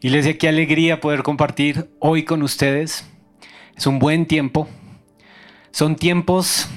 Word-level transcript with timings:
Iglesia, 0.00 0.38
qué 0.38 0.48
alegría 0.48 1.00
poder 1.00 1.24
compartir 1.24 1.90
hoy 1.98 2.24
con 2.24 2.42
ustedes. 2.42 3.04
Es 3.76 3.84
un 3.84 3.98
buen 3.98 4.26
tiempo. 4.26 4.68
Son 5.72 5.96
tiempos 5.96 6.68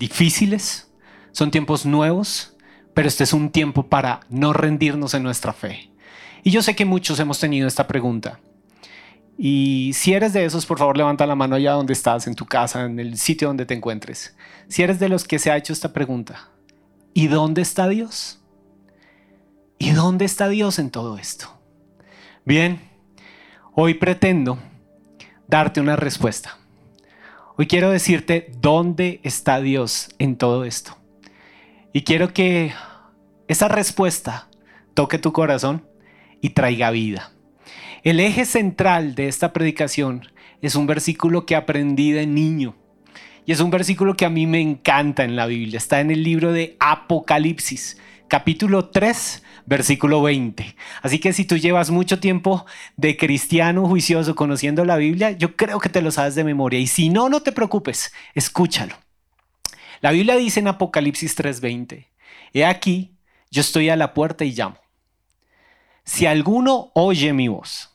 difíciles, 0.00 0.90
son 1.32 1.50
tiempos 1.50 1.84
nuevos, 1.84 2.56
pero 2.94 3.08
este 3.08 3.24
es 3.24 3.34
un 3.34 3.50
tiempo 3.50 3.88
para 3.88 4.20
no 4.30 4.54
rendirnos 4.54 5.12
en 5.12 5.22
nuestra 5.22 5.52
fe. 5.52 5.90
Y 6.44 6.50
yo 6.50 6.62
sé 6.62 6.74
que 6.74 6.86
muchos 6.86 7.20
hemos 7.20 7.38
tenido 7.38 7.68
esta 7.68 7.86
pregunta. 7.86 8.40
Y 9.36 9.90
si 9.92 10.14
eres 10.14 10.32
de 10.32 10.46
esos, 10.46 10.64
por 10.64 10.78
favor, 10.78 10.96
levanta 10.96 11.26
la 11.26 11.34
mano 11.34 11.56
allá 11.56 11.72
donde 11.72 11.92
estás, 11.92 12.26
en 12.26 12.34
tu 12.34 12.46
casa, 12.46 12.86
en 12.86 12.98
el 12.98 13.18
sitio 13.18 13.48
donde 13.48 13.66
te 13.66 13.74
encuentres. 13.74 14.34
Si 14.68 14.82
eres 14.82 14.98
de 14.98 15.10
los 15.10 15.24
que 15.24 15.38
se 15.38 15.50
ha 15.50 15.58
hecho 15.58 15.74
esta 15.74 15.92
pregunta, 15.92 16.48
¿y 17.12 17.26
dónde 17.26 17.60
está 17.60 17.86
Dios? 17.86 18.40
¿Y 19.78 19.90
dónde 19.90 20.24
está 20.24 20.48
Dios 20.48 20.78
en 20.78 20.90
todo 20.90 21.18
esto? 21.18 21.61
Bien, 22.44 22.80
hoy 23.72 23.94
pretendo 23.94 24.58
darte 25.46 25.80
una 25.80 25.94
respuesta. 25.94 26.58
Hoy 27.56 27.68
quiero 27.68 27.92
decirte 27.92 28.50
dónde 28.60 29.20
está 29.22 29.60
Dios 29.60 30.08
en 30.18 30.34
todo 30.34 30.64
esto. 30.64 30.98
Y 31.92 32.02
quiero 32.02 32.34
que 32.34 32.72
esa 33.46 33.68
respuesta 33.68 34.48
toque 34.92 35.18
tu 35.18 35.32
corazón 35.32 35.86
y 36.40 36.50
traiga 36.50 36.90
vida. 36.90 37.30
El 38.02 38.18
eje 38.18 38.44
central 38.44 39.14
de 39.14 39.28
esta 39.28 39.52
predicación 39.52 40.26
es 40.62 40.74
un 40.74 40.88
versículo 40.88 41.46
que 41.46 41.54
aprendí 41.54 42.10
de 42.10 42.26
niño. 42.26 42.74
Y 43.46 43.52
es 43.52 43.60
un 43.60 43.70
versículo 43.70 44.16
que 44.16 44.24
a 44.24 44.30
mí 44.30 44.48
me 44.48 44.60
encanta 44.60 45.22
en 45.22 45.36
la 45.36 45.46
Biblia. 45.46 45.78
Está 45.78 46.00
en 46.00 46.10
el 46.10 46.24
libro 46.24 46.52
de 46.52 46.76
Apocalipsis, 46.80 47.98
capítulo 48.26 48.88
3, 48.88 49.44
versículo 49.66 50.22
20. 50.22 50.76
Así 51.02 51.18
que 51.18 51.32
si 51.32 51.44
tú 51.44 51.56
llevas 51.56 51.90
mucho 51.90 52.20
tiempo 52.20 52.66
de 52.96 53.16
cristiano 53.16 53.86
juicioso 53.86 54.34
conociendo 54.34 54.84
la 54.84 54.96
Biblia, 54.96 55.32
yo 55.32 55.56
creo 55.56 55.80
que 55.80 55.88
te 55.88 56.02
lo 56.02 56.10
sabes 56.10 56.34
de 56.34 56.44
memoria. 56.44 56.78
Y 56.78 56.86
si 56.86 57.08
no, 57.08 57.28
no 57.28 57.42
te 57.42 57.52
preocupes, 57.52 58.12
escúchalo. 58.34 58.94
La 60.00 60.10
Biblia 60.10 60.36
dice 60.36 60.60
en 60.60 60.68
Apocalipsis 60.68 61.36
3:20, 61.36 62.08
he 62.52 62.64
aquí, 62.64 63.16
yo 63.50 63.60
estoy 63.60 63.88
a 63.88 63.96
la 63.96 64.14
puerta 64.14 64.44
y 64.44 64.52
llamo. 64.52 64.78
Si 66.04 66.26
alguno 66.26 66.90
oye 66.94 67.32
mi 67.32 67.48
voz 67.48 67.90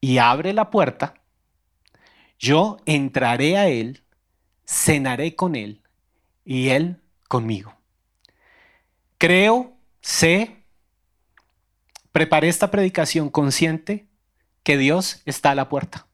y 0.00 0.18
abre 0.18 0.52
la 0.52 0.70
puerta, 0.70 1.14
yo 2.38 2.78
entraré 2.86 3.58
a 3.58 3.68
él, 3.68 4.04
cenaré 4.64 5.34
con 5.34 5.56
él 5.56 5.82
y 6.44 6.68
él 6.68 7.00
conmigo. 7.28 7.74
Creo, 9.18 9.76
sé 10.00 10.59
preparé 12.12 12.48
esta 12.48 12.70
predicación 12.70 13.30
consciente 13.30 14.06
que 14.62 14.76
Dios 14.76 15.22
está 15.24 15.52
a 15.52 15.54
la 15.54 15.68
puerta. 15.68 16.06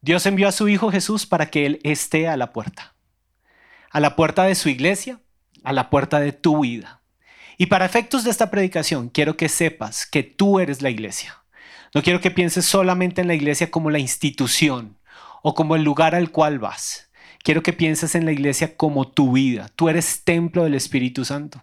Dios 0.00 0.26
envió 0.26 0.48
a 0.48 0.52
su 0.52 0.68
Hijo 0.68 0.90
Jesús 0.90 1.26
para 1.26 1.50
que 1.50 1.66
Él 1.66 1.80
esté 1.82 2.28
a 2.28 2.36
la 2.36 2.52
puerta. 2.52 2.94
A 3.90 4.00
la 4.00 4.16
puerta 4.16 4.44
de 4.44 4.54
su 4.54 4.68
iglesia, 4.68 5.20
a 5.62 5.72
la 5.72 5.88
puerta 5.88 6.20
de 6.20 6.32
tu 6.32 6.60
vida. 6.60 7.02
Y 7.56 7.66
para 7.66 7.86
efectos 7.86 8.24
de 8.24 8.30
esta 8.30 8.50
predicación, 8.50 9.08
quiero 9.08 9.36
que 9.36 9.48
sepas 9.48 10.06
que 10.06 10.22
tú 10.22 10.60
eres 10.60 10.82
la 10.82 10.90
iglesia. 10.90 11.42
No 11.94 12.02
quiero 12.02 12.20
que 12.20 12.30
pienses 12.30 12.66
solamente 12.66 13.20
en 13.20 13.28
la 13.28 13.34
iglesia 13.34 13.70
como 13.70 13.90
la 13.90 14.00
institución 14.00 14.98
o 15.42 15.54
como 15.54 15.76
el 15.76 15.84
lugar 15.84 16.14
al 16.14 16.30
cual 16.30 16.58
vas. 16.58 17.10
Quiero 17.42 17.62
que 17.62 17.72
pienses 17.72 18.14
en 18.14 18.24
la 18.24 18.32
iglesia 18.32 18.76
como 18.76 19.06
tu 19.06 19.32
vida. 19.32 19.70
Tú 19.76 19.88
eres 19.88 20.24
templo 20.24 20.64
del 20.64 20.74
Espíritu 20.74 21.24
Santo. 21.24 21.62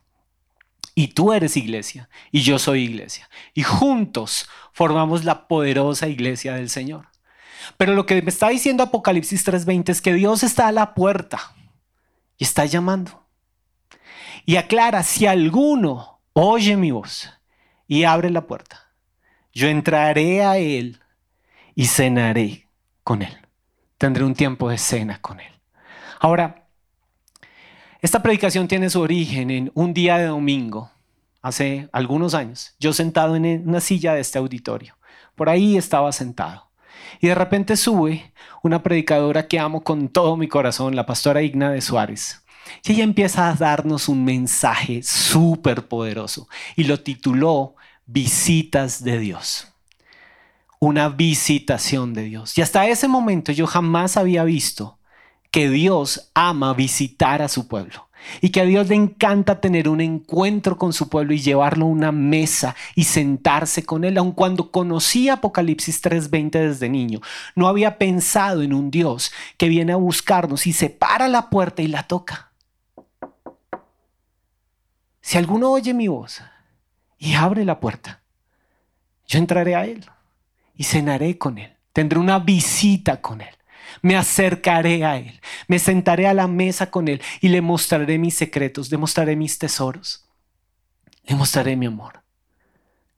Y 0.93 1.09
tú 1.09 1.33
eres 1.33 1.57
iglesia 1.57 2.09
y 2.31 2.41
yo 2.41 2.59
soy 2.59 2.83
iglesia. 2.83 3.29
Y 3.53 3.63
juntos 3.63 4.49
formamos 4.73 5.23
la 5.23 5.47
poderosa 5.47 6.07
iglesia 6.07 6.53
del 6.55 6.69
Señor. 6.69 7.07
Pero 7.77 7.93
lo 7.93 8.05
que 8.05 8.21
me 8.21 8.29
está 8.29 8.49
diciendo 8.49 8.83
Apocalipsis 8.83 9.45
3:20 9.45 9.89
es 9.89 10.01
que 10.01 10.13
Dios 10.13 10.43
está 10.43 10.67
a 10.67 10.71
la 10.71 10.93
puerta 10.93 11.39
y 12.37 12.43
está 12.43 12.65
llamando. 12.65 13.27
Y 14.45 14.55
aclara, 14.55 15.03
si 15.03 15.27
alguno 15.27 16.21
oye 16.33 16.75
mi 16.75 16.91
voz 16.91 17.31
y 17.87 18.03
abre 18.03 18.29
la 18.29 18.47
puerta, 18.47 18.91
yo 19.53 19.67
entraré 19.67 20.43
a 20.43 20.57
él 20.57 20.99
y 21.75 21.85
cenaré 21.85 22.67
con 23.03 23.21
él. 23.21 23.37
Tendré 23.97 24.23
un 24.23 24.33
tiempo 24.33 24.69
de 24.69 24.77
cena 24.77 25.21
con 25.21 25.39
él. 25.39 25.51
Ahora, 26.19 26.60
esta 28.01 28.23
predicación 28.23 28.67
tiene 28.67 28.89
su 28.89 28.99
origen 28.99 29.51
en 29.51 29.71
un 29.75 29.93
día 29.93 30.17
de 30.17 30.25
domingo, 30.25 30.91
hace 31.41 31.87
algunos 31.91 32.33
años, 32.33 32.75
yo 32.79 32.93
sentado 32.93 33.35
en 33.35 33.67
una 33.67 33.79
silla 33.79 34.13
de 34.13 34.21
este 34.21 34.39
auditorio. 34.39 34.97
Por 35.35 35.49
ahí 35.49 35.77
estaba 35.77 36.11
sentado. 36.11 36.71
Y 37.19 37.27
de 37.27 37.35
repente 37.35 37.77
sube 37.77 38.33
una 38.63 38.81
predicadora 38.81 39.47
que 39.47 39.59
amo 39.59 39.83
con 39.83 40.09
todo 40.09 40.35
mi 40.35 40.47
corazón, 40.47 40.95
la 40.95 41.05
pastora 41.05 41.43
Igna 41.43 41.71
de 41.71 41.81
Suárez. 41.81 42.43
Y 42.83 42.93
ella 42.93 43.03
empieza 43.03 43.49
a 43.49 43.53
darnos 43.53 44.09
un 44.09 44.23
mensaje 44.23 45.01
súper 45.03 45.87
poderoso 45.87 46.47
y 46.75 46.85
lo 46.85 46.99
tituló 46.99 47.75
Visitas 48.05 49.03
de 49.03 49.19
Dios. 49.19 49.67
Una 50.79 51.09
visitación 51.09 52.13
de 52.13 52.23
Dios. 52.23 52.57
Y 52.57 52.61
hasta 52.61 52.87
ese 52.87 53.07
momento 53.07 53.51
yo 53.51 53.67
jamás 53.67 54.17
había 54.17 54.43
visto 54.43 54.97
que 55.51 55.69
Dios 55.69 56.31
ama 56.33 56.73
visitar 56.73 57.41
a 57.41 57.49
su 57.49 57.67
pueblo 57.67 58.07
y 58.39 58.49
que 58.49 58.61
a 58.61 58.65
Dios 58.65 58.87
le 58.87 58.95
encanta 58.95 59.59
tener 59.59 59.89
un 59.89 59.99
encuentro 59.99 60.77
con 60.77 60.93
su 60.93 61.09
pueblo 61.09 61.33
y 61.33 61.41
llevarlo 61.41 61.85
a 61.85 61.89
una 61.89 62.11
mesa 62.11 62.75
y 62.95 63.03
sentarse 63.03 63.83
con 63.83 64.03
él, 64.03 64.17
aun 64.17 64.31
cuando 64.31 64.71
conocía 64.71 65.33
Apocalipsis 65.33 66.01
3:20 66.01 66.51
desde 66.51 66.87
niño, 66.87 67.19
no 67.55 67.67
había 67.67 67.97
pensado 67.97 68.61
en 68.61 68.73
un 68.73 68.91
Dios 68.91 69.31
que 69.57 69.69
viene 69.69 69.91
a 69.91 69.97
buscarnos 69.97 70.67
y 70.67 70.73
se 70.73 70.89
para 70.89 71.27
la 71.27 71.49
puerta 71.49 71.81
y 71.81 71.87
la 71.87 72.03
toca. 72.03 72.51
Si 75.19 75.37
alguno 75.37 75.71
oye 75.71 75.93
mi 75.93 76.07
voz 76.07 76.41
y 77.17 77.33
abre 77.33 77.65
la 77.65 77.79
puerta, 77.79 78.21
yo 79.27 79.39
entraré 79.39 79.75
a 79.75 79.85
él 79.85 80.05
y 80.75 80.83
cenaré 80.83 81.37
con 81.37 81.57
él, 81.57 81.75
tendré 81.93 82.19
una 82.19 82.39
visita 82.39 83.21
con 83.21 83.41
él 83.41 83.55
me 84.01 84.15
acercaré 84.15 85.05
a 85.05 85.17
Él, 85.17 85.39
me 85.67 85.79
sentaré 85.79 86.27
a 86.27 86.33
la 86.33 86.47
mesa 86.47 86.91
con 86.91 87.07
Él 87.07 87.21
y 87.39 87.49
le 87.49 87.61
mostraré 87.61 88.17
mis 88.17 88.35
secretos, 88.35 88.91
le 88.91 88.97
mostraré 88.97 89.35
mis 89.35 89.57
tesoros, 89.57 90.25
le 91.25 91.35
mostraré 91.35 91.75
mi 91.75 91.85
amor, 91.85 92.23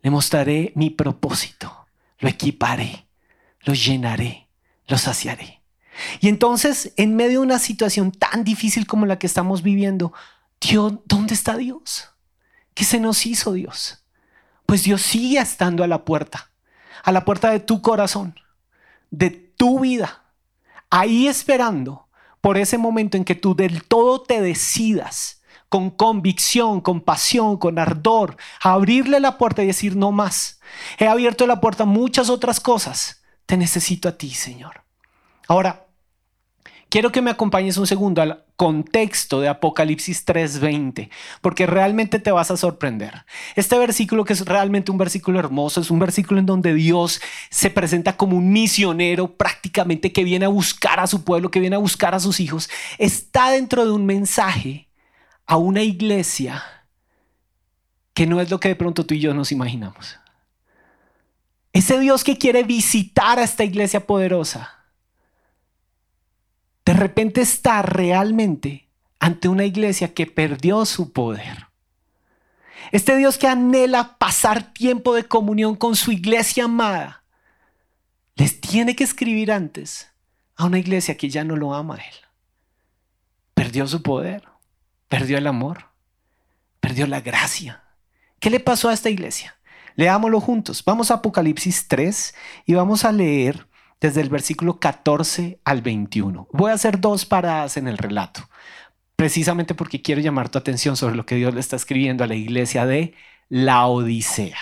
le 0.02 0.10
mostraré 0.10 0.72
mi 0.76 0.90
propósito, 0.90 1.88
lo 2.20 2.30
equiparé, 2.30 3.06
lo 3.62 3.74
llenaré, 3.74 4.48
lo 4.88 4.98
saciaré. 4.98 5.62
Y 6.20 6.28
entonces, 6.28 6.94
en 6.98 7.16
medio 7.16 7.40
de 7.40 7.46
una 7.46 7.60
situación 7.60 8.12
tan 8.12 8.44
difícil 8.44 8.88
como 8.88 9.06
la 9.06 9.20
que 9.20 9.28
estamos 9.28 9.62
viviendo, 9.62 10.14
Dios, 10.60 10.94
¿dónde 11.06 11.34
está 11.34 11.56
Dios? 11.58 12.10
¿Qué 12.74 12.84
se 12.84 13.00
nos 13.00 13.26
hizo 13.26 13.54
Dios? 13.54 14.04
Pues 14.66 14.84
Dios 14.84 15.02
sigue 15.02 15.40
estando 15.40 15.84
a 15.84 15.88
la 15.88 16.06
puerta, 16.06 16.52
a 17.04 17.12
la 17.12 17.26
puerta 17.26 17.52
de 17.52 17.60
tu 17.60 17.82
corazón, 17.82 18.40
de 19.12 19.30
tu 19.30 19.82
vida 19.82 20.23
ahí 20.94 21.28
esperando 21.28 22.08
por 22.40 22.56
ese 22.56 22.78
momento 22.78 23.18
en 23.18 23.26
que 23.26 23.34
tú 23.34 23.56
del 23.56 23.84
todo 23.84 24.22
te 24.22 24.42
decidas 24.42 25.42
con 25.68 25.90
convicción, 25.90 26.81
con 26.81 27.02
pasión, 27.02 27.58
con 27.58 27.80
ardor, 27.80 28.38
a 28.62 28.74
abrirle 28.74 29.20
la 29.20 29.40
puerta 29.40 29.64
y 29.64 29.66
decir 29.66 29.96
no 29.96 30.12
más. 30.12 30.59
He 31.00 31.08
abierto 31.08 31.48
la 31.48 31.59
puerta 31.59 31.81
a 31.81 31.88
muchas 31.88 32.30
otras 32.30 32.59
cosas. 32.59 33.24
Te 33.48 33.58
necesito 33.58 34.08
a 34.08 34.20
ti, 34.20 34.30
Señor. 34.30 34.84
Ahora, 35.48 35.83
quiero 36.94 37.12
que 37.12 37.24
me 37.24 37.31
acompañes 37.31 37.78
un 37.78 37.88
segundo 37.88 38.22
al 38.22 38.46
contexto 38.56 39.42
de 39.42 39.48
Apocalipsis 39.48 40.26
3:20, 40.28 41.09
porque 41.42 41.66
realmente 41.66 42.20
te 42.20 42.31
vas 42.31 42.52
a 42.52 42.56
sorprender. 42.56 43.26
Este 43.56 43.80
versículo, 43.80 44.26
que 44.26 44.34
es 44.34 44.46
realmente 44.46 44.92
un 44.92 45.00
versículo 45.00 45.40
hermoso, 45.40 45.81
es 45.81 45.90
un 45.90 45.98
versículo 45.98 46.40
en 46.40 46.46
donde 46.46 46.76
Dios 46.76 47.20
se 47.50 47.72
presenta 47.72 48.16
como 48.16 48.38
un 48.38 48.54
misionero 48.54 49.36
prácticamente 49.36 50.12
que 50.12 50.24
viene 50.24 50.45
a 50.45 50.50
buscar 50.50 51.00
a 51.00 51.07
su 51.07 51.24
pueblo, 51.24 51.50
que 51.50 51.60
viene 51.60 51.78
a 51.78 51.80
buscar 51.80 52.13
a 52.13 52.19
sus 52.19 52.40
hijos, 52.40 52.69
está 53.00 53.50
dentro 53.50 53.86
de 53.86 53.92
un 53.92 54.06
mensaje 54.06 54.88
a 55.48 55.57
una 55.57 55.81
iglesia 55.81 56.63
que 58.13 58.28
no 58.28 58.40
es 58.40 58.51
lo 58.51 58.60
que 58.60 58.68
de 58.68 58.75
pronto 58.75 59.04
tú 59.04 59.16
y 59.16 59.19
yo 59.19 59.34
nos 59.34 59.51
imaginamos. 59.51 60.19
Ese 61.72 62.00
Dios 62.00 62.24
que 62.24 62.38
quiere 62.38 62.62
visitar 62.62 63.40
a 63.40 63.44
esta 63.44 63.63
iglesia 63.63 64.06
poderosa 64.06 64.82
de 66.85 66.94
repente 66.94 67.41
está 67.41 67.81
realmente 67.81 68.89
ante 69.19 69.47
una 69.47 69.65
iglesia 69.65 70.13
que 70.13 70.27
perdió 70.27 70.85
su 70.85 71.13
poder. 71.13 71.68
Este 72.91 73.15
Dios 73.15 73.38
que 73.38 73.47
anhela 73.47 74.18
pasar 74.18 74.74
tiempo 74.74 75.15
de 75.15 75.24
comunión 75.24 75.75
con 75.75 75.95
su 75.95 76.12
iglesia 76.12 76.65
amada, 76.65 77.24
les 78.35 78.59
tiene 78.59 78.95
que 78.95 79.03
escribir 79.03 79.51
antes 79.51 80.09
a 80.56 80.65
una 80.65 80.80
iglesia 80.80 81.15
que 81.18 81.30
ya 81.30 81.44
no 81.44 81.56
lo 81.56 81.74
ama 81.74 81.95
a 81.95 82.00
Él. 82.00 82.15
Perdió 83.53 83.88
su 83.88 84.01
poder, 84.01 84.44
perdió 85.07 85.38
el 85.38 85.47
amor, 85.47 85.85
perdió 86.80 87.07
la 87.07 87.21
gracia. 87.21 87.83
¿Qué 88.39 88.50
le 88.50 88.59
pasó 88.59 88.89
a 88.89 88.94
esta 88.94 89.09
iglesia? 89.09 89.56
Leámoslo 89.95 90.41
juntos. 90.41 90.83
Vamos 90.83 91.12
a 91.12 91.15
Apocalipsis 91.15 91.88
3 91.88 92.35
y 92.65 92.74
vamos 92.74 93.06
a 93.06 93.12
leer 93.12 93.68
desde 94.04 94.20
el 94.20 94.28
versículo 94.28 94.82
14 94.82 95.62
al 95.64 95.82
21. 95.82 96.50
Voy 96.52 96.72
a 96.72 96.74
hacer 96.74 97.00
dos 97.00 97.26
paradas 97.26 97.78
en 97.78 97.88
el 97.88 97.98
relato, 97.98 98.50
precisamente 99.16 99.76
porque 99.76 100.02
quiero 100.02 100.20
llamar 100.20 100.50
tu 100.50 100.58
atención 100.58 100.98
sobre 100.98 101.16
lo 101.16 101.26
que 101.26 101.36
Dios 101.36 101.54
le 101.54 101.62
está 101.62 101.78
escribiendo 101.78 102.26
a 102.26 102.28
la 102.28 102.36
iglesia 102.36 102.86
de 102.86 103.14
la 103.48 103.88
Odisea. 103.88 104.58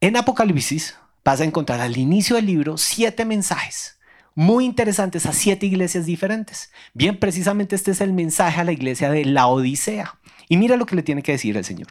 En 0.00 0.16
Apocalipsis 0.16 0.96
vas 1.22 1.42
a 1.42 1.44
encontrar 1.44 1.82
al 1.82 1.98
inicio 1.98 2.36
del 2.36 2.46
libro 2.46 2.78
siete 2.78 3.26
mensajes 3.26 4.00
muy 4.34 4.64
interesantes 4.64 5.26
a 5.26 5.34
siete 5.34 5.66
iglesias 5.66 6.06
diferentes. 6.06 6.72
Bien, 6.94 7.18
precisamente 7.18 7.76
este 7.76 7.90
es 7.90 8.00
el 8.00 8.14
mensaje 8.14 8.58
a 8.58 8.64
la 8.64 8.72
iglesia 8.72 9.10
de 9.10 9.26
la 9.26 9.48
Odisea. 9.48 10.18
Y 10.48 10.56
mira 10.56 10.76
lo 10.76 10.86
que 10.86 10.96
le 10.96 11.02
tiene 11.02 11.22
que 11.22 11.32
decir 11.32 11.58
el 11.58 11.64
Señor. 11.64 11.88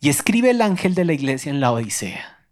Y 0.00 0.10
escribe 0.10 0.50
el 0.50 0.60
ángel 0.60 0.94
de 0.94 1.06
la 1.06 1.14
iglesia 1.14 1.48
en 1.48 1.60
la 1.60 1.72
Odisea. 1.72 2.46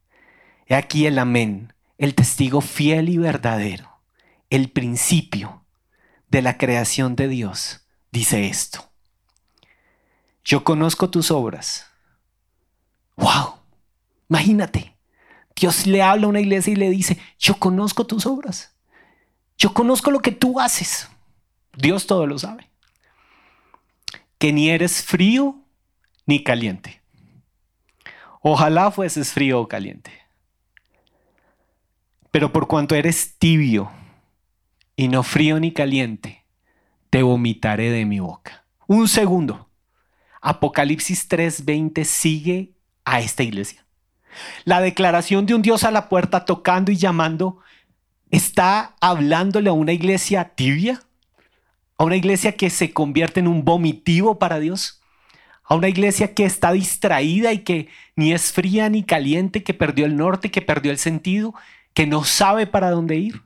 He 0.66 0.74
aquí 0.74 1.04
el 1.06 1.18
amén, 1.18 1.74
el 2.00 2.14
testigo 2.14 2.62
fiel 2.62 3.10
y 3.10 3.18
verdadero, 3.18 4.00
el 4.48 4.70
principio 4.70 5.66
de 6.28 6.40
la 6.40 6.56
creación 6.56 7.14
de 7.14 7.28
Dios, 7.28 7.86
dice 8.10 8.46
esto. 8.46 8.90
Yo 10.42 10.64
conozco 10.64 11.10
tus 11.10 11.30
obras. 11.30 11.86
¡Wow! 13.16 13.56
Imagínate. 14.30 14.96
Dios 15.54 15.86
le 15.86 16.00
habla 16.00 16.24
a 16.24 16.30
una 16.30 16.40
iglesia 16.40 16.72
y 16.72 16.76
le 16.76 16.88
dice, 16.88 17.18
yo 17.38 17.56
conozco 17.58 18.06
tus 18.06 18.24
obras. 18.24 18.74
Yo 19.58 19.74
conozco 19.74 20.10
lo 20.10 20.20
que 20.20 20.32
tú 20.32 20.58
haces. 20.58 21.06
Dios 21.76 22.06
todo 22.06 22.26
lo 22.26 22.38
sabe. 22.38 22.70
Que 24.38 24.54
ni 24.54 24.70
eres 24.70 25.04
frío 25.04 25.62
ni 26.24 26.42
caliente. 26.42 27.02
Ojalá 28.40 28.90
fueses 28.90 29.34
frío 29.34 29.60
o 29.60 29.68
caliente. 29.68 30.19
Pero 32.30 32.52
por 32.52 32.68
cuanto 32.68 32.94
eres 32.94 33.36
tibio 33.38 33.90
y 34.96 35.08
no 35.08 35.22
frío 35.22 35.58
ni 35.58 35.72
caliente, 35.72 36.44
te 37.10 37.22
vomitaré 37.22 37.90
de 37.90 38.04
mi 38.04 38.20
boca. 38.20 38.64
Un 38.86 39.08
segundo. 39.08 39.68
Apocalipsis 40.40 41.28
3:20 41.28 42.04
sigue 42.04 42.72
a 43.04 43.20
esta 43.20 43.42
iglesia. 43.42 43.84
La 44.64 44.80
declaración 44.80 45.46
de 45.46 45.54
un 45.54 45.62
Dios 45.62 45.84
a 45.84 45.90
la 45.90 46.08
puerta 46.08 46.44
tocando 46.44 46.92
y 46.92 46.96
llamando 46.96 47.58
está 48.30 48.94
hablándole 49.00 49.68
a 49.70 49.72
una 49.72 49.92
iglesia 49.92 50.54
tibia, 50.54 51.02
a 51.98 52.04
una 52.04 52.16
iglesia 52.16 52.52
que 52.52 52.70
se 52.70 52.92
convierte 52.92 53.40
en 53.40 53.48
un 53.48 53.64
vomitivo 53.64 54.38
para 54.38 54.60
Dios, 54.60 55.02
a 55.64 55.74
una 55.74 55.88
iglesia 55.88 56.32
que 56.32 56.44
está 56.44 56.72
distraída 56.72 57.52
y 57.52 57.58
que 57.58 57.88
ni 58.14 58.32
es 58.32 58.52
fría 58.52 58.88
ni 58.88 59.02
caliente, 59.02 59.64
que 59.64 59.74
perdió 59.74 60.06
el 60.06 60.16
norte, 60.16 60.50
que 60.50 60.62
perdió 60.62 60.92
el 60.92 60.98
sentido, 60.98 61.54
que 61.94 62.06
no 62.06 62.24
sabe 62.24 62.66
para 62.66 62.90
dónde 62.90 63.16
ir. 63.16 63.42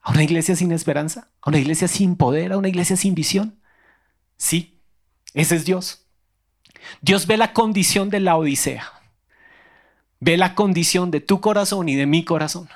A 0.00 0.10
una 0.10 0.22
iglesia 0.22 0.54
sin 0.54 0.70
esperanza, 0.72 1.30
a 1.40 1.48
una 1.48 1.58
iglesia 1.58 1.88
sin 1.88 2.16
poder, 2.16 2.52
a 2.52 2.58
una 2.58 2.68
iglesia 2.68 2.96
sin 2.96 3.14
visión. 3.14 3.58
Sí, 4.36 4.78
ese 5.32 5.56
es 5.56 5.64
Dios. 5.64 6.06
Dios 7.00 7.26
ve 7.26 7.38
la 7.38 7.54
condición 7.54 8.10
de 8.10 8.20
la 8.20 8.36
Odisea. 8.36 8.84
Ve 10.20 10.36
la 10.36 10.54
condición 10.54 11.10
de 11.10 11.20
tu 11.20 11.40
corazón 11.40 11.88
y 11.88 11.94
de 11.94 12.06
mi 12.06 12.24
corazón. 12.24 12.68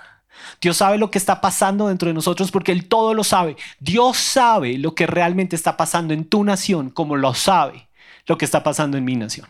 Dios 0.60 0.78
sabe 0.78 0.98
lo 0.98 1.10
que 1.10 1.18
está 1.18 1.40
pasando 1.40 1.88
dentro 1.88 2.08
de 2.08 2.14
nosotros 2.14 2.50
porque 2.50 2.72
Él 2.72 2.88
todo 2.88 3.12
lo 3.12 3.24
sabe. 3.24 3.56
Dios 3.78 4.16
sabe 4.16 4.78
lo 4.78 4.94
que 4.94 5.06
realmente 5.06 5.54
está 5.54 5.76
pasando 5.76 6.14
en 6.14 6.24
tu 6.24 6.44
nación 6.44 6.90
como 6.90 7.16
lo 7.16 7.34
sabe 7.34 7.88
lo 8.28 8.38
que 8.38 8.44
está 8.44 8.62
pasando 8.62 8.96
en 8.96 9.04
mi 9.04 9.16
nación. 9.16 9.48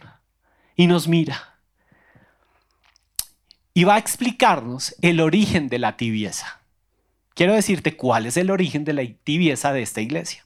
Y 0.77 0.87
nos 0.87 1.09
mira. 1.09 1.48
Y 3.79 3.85
va 3.85 3.95
a 3.95 3.99
explicarnos 3.99 4.97
el 5.03 5.21
origen 5.21 5.69
de 5.69 5.79
la 5.79 5.97
tibieza. 5.97 6.63
Quiero 7.33 7.55
decirte 7.55 7.97
cuál 7.97 8.27
es 8.27 8.37
el 8.37 8.51
origen 8.51 8.85
de 8.85 8.93
la 8.93 9.05
tibieza 9.23 9.73
de 9.73 9.83
esta 9.83 10.01
iglesia. 10.01 10.45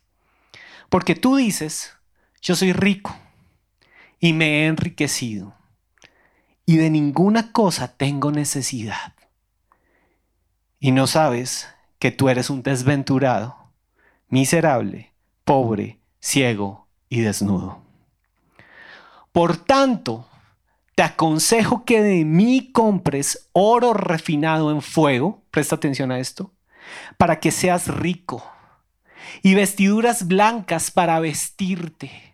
Porque 0.91 1.15
tú 1.15 1.37
dices, 1.37 1.95
yo 2.43 2.55
soy 2.57 2.75
rico 2.75 3.17
y 4.21 4.35
me 4.35 4.49
he 4.49 4.67
enriquecido 4.67 5.55
y 6.67 6.77
de 6.77 6.91
ninguna 6.91 7.53
cosa 7.53 7.97
tengo 7.97 8.31
necesidad. 8.31 9.15
Y 10.79 10.93
no 10.93 11.07
sabes 11.07 11.69
que 11.99 12.11
tú 12.11 12.29
eres 12.29 12.51
un 12.51 12.63
desventurado, 12.63 13.73
miserable, 14.29 15.11
pobre, 15.47 16.01
ciego 16.21 16.87
y 17.09 17.23
desnudo. 17.23 17.83
Por 19.33 19.57
tanto, 19.57 20.29
te 20.95 21.03
aconsejo 21.03 21.85
que 21.85 22.03
de 22.03 22.25
mí 22.25 22.71
compres 22.73 23.49
oro 23.53 23.95
refinado 23.95 24.71
en 24.71 24.83
fuego, 24.83 25.43
presta 25.51 25.77
atención 25.77 26.13
a 26.13 26.19
esto, 26.19 26.53
para 27.17 27.41
que 27.41 27.51
seas 27.51 27.89
rico, 27.89 28.45
y 29.43 29.55
vestiduras 29.55 30.27
blancas 30.27 30.91
para 30.91 31.21
vestirte 31.21 32.33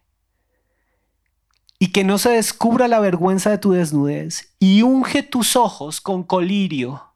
y 1.79 1.93
que 1.93 2.05
no 2.05 2.19
se 2.19 2.31
descubra 2.31 2.89
la 2.89 2.99
vergüenza 2.99 3.51
de 3.51 3.59
tu 3.59 3.73
desnudez, 3.73 4.53
y 4.59 4.83
unge 4.83 5.23
tus 5.23 5.55
ojos 5.55 6.01
con 6.01 6.25
colirio 6.25 7.15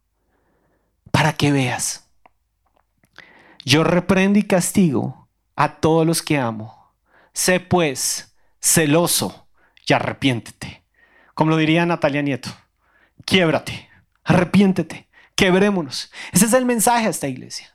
para 1.11 1.33
que 1.33 1.50
veas. 1.50 2.09
Yo 3.65 3.85
reprendo 3.85 4.38
y 4.38 4.45
castigo 4.45 5.29
a 5.56 5.77
todos 5.81 6.06
los 6.06 6.23
que 6.23 6.38
amo. 6.38 6.93
Sé 7.33 7.61
pues 7.61 8.35
celoso 8.61 9.47
y 9.87 9.93
arrepiéntete. 9.93 10.81
Como 11.34 11.50
lo 11.50 11.56
diría 11.56 11.87
Natalia 11.87 12.23
Nieto, 12.23 12.50
quiébrate, 13.25 13.88
arrepiéntete, 14.25 15.08
quebrémonos. 15.34 16.11
Ese 16.32 16.46
es 16.46 16.52
el 16.52 16.64
mensaje 16.64 17.06
a 17.06 17.11
esta 17.11 17.29
iglesia. 17.29 17.75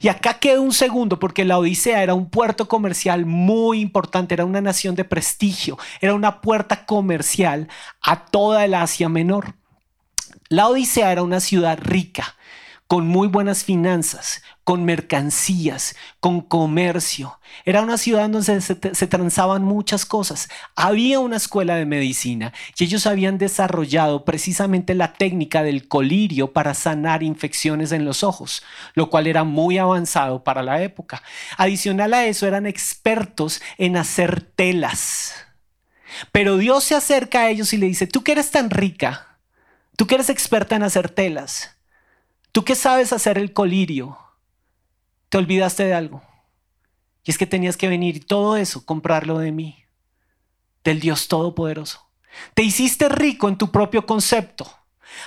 Y 0.00 0.08
acá 0.08 0.34
queda 0.38 0.60
un 0.60 0.72
segundo 0.72 1.18
porque 1.18 1.44
la 1.44 1.58
Odisea 1.58 2.02
era 2.02 2.14
un 2.14 2.28
puerto 2.28 2.68
comercial 2.68 3.26
muy 3.26 3.80
importante, 3.80 4.34
era 4.34 4.44
una 4.44 4.60
nación 4.60 4.94
de 4.94 5.04
prestigio, 5.04 5.78
era 6.00 6.14
una 6.14 6.40
puerta 6.40 6.86
comercial 6.86 7.68
a 8.00 8.26
toda 8.26 8.64
el 8.64 8.74
Asia 8.74 9.08
Menor. 9.08 9.54
La 10.48 10.68
Odisea 10.68 11.12
era 11.12 11.22
una 11.22 11.40
ciudad 11.40 11.78
rica, 11.80 12.36
con 12.86 13.06
muy 13.06 13.28
buenas 13.28 13.64
finanzas, 13.64 14.42
con 14.64 14.84
mercancías, 14.84 15.94
con 16.20 16.40
comercio. 16.40 17.38
Era 17.64 17.82
una 17.82 17.98
ciudad 17.98 18.28
donde 18.28 18.60
se, 18.60 18.94
se, 18.94 19.06
transaban 19.06 19.62
muchas 19.62 20.04
cosas. 20.06 20.48
Había 20.74 21.20
una 21.20 21.36
escuela 21.36 21.76
de 21.76 21.86
medicina 21.86 22.52
y 22.76 22.84
ellos 22.84 23.06
habían 23.06 23.38
desarrollado 23.38 24.24
precisamente 24.24 24.94
la 24.94 25.12
técnica 25.12 25.62
del 25.62 25.86
colirio 25.86 26.52
para 26.52 26.74
sanar 26.74 27.22
infecciones 27.22 27.92
en 27.92 28.04
los 28.04 28.24
ojos, 28.24 28.62
lo 28.94 29.10
cual 29.10 29.26
era 29.26 29.44
muy 29.44 29.78
avanzado 29.78 30.42
para 30.42 30.62
la 30.62 30.82
época. 30.82 31.22
Adicional 31.56 32.14
a 32.14 32.26
eso, 32.26 32.46
eran 32.46 32.66
expertos 32.66 33.62
en 33.78 33.96
hacer 33.96 34.40
telas. 34.42 35.34
Pero 36.32 36.56
Dios 36.56 36.84
se 36.84 36.94
acerca 36.94 37.40
a 37.40 37.50
ellos 37.50 37.72
y 37.72 37.76
le 37.76 37.86
dice, 37.86 38.06
tú 38.06 38.22
que 38.22 38.32
eres 38.32 38.50
tan 38.50 38.70
rica, 38.70 39.38
tú 39.96 40.06
que 40.06 40.14
eres 40.14 40.30
experta 40.30 40.76
en 40.76 40.84
hacer 40.84 41.10
telas, 41.10 41.74
Tú 42.54 42.64
que 42.64 42.76
sabes 42.76 43.12
hacer 43.12 43.36
el 43.36 43.52
colirio, 43.52 44.16
te 45.28 45.38
olvidaste 45.38 45.84
de 45.84 45.94
algo. 45.94 46.22
Y 47.24 47.30
es 47.30 47.38
que 47.38 47.46
tenías 47.46 47.76
que 47.76 47.88
venir 47.88 48.26
todo 48.26 48.56
eso, 48.56 48.84
comprarlo 48.84 49.38
de 49.38 49.52
mí, 49.52 49.84
del 50.84 51.00
Dios 51.00 51.28
Todopoderoso. 51.28 52.06
Te 52.54 52.62
hiciste 52.62 53.08
rico 53.08 53.48
en 53.48 53.56
tu 53.56 53.70
propio 53.70 54.04
concepto. 54.06 54.70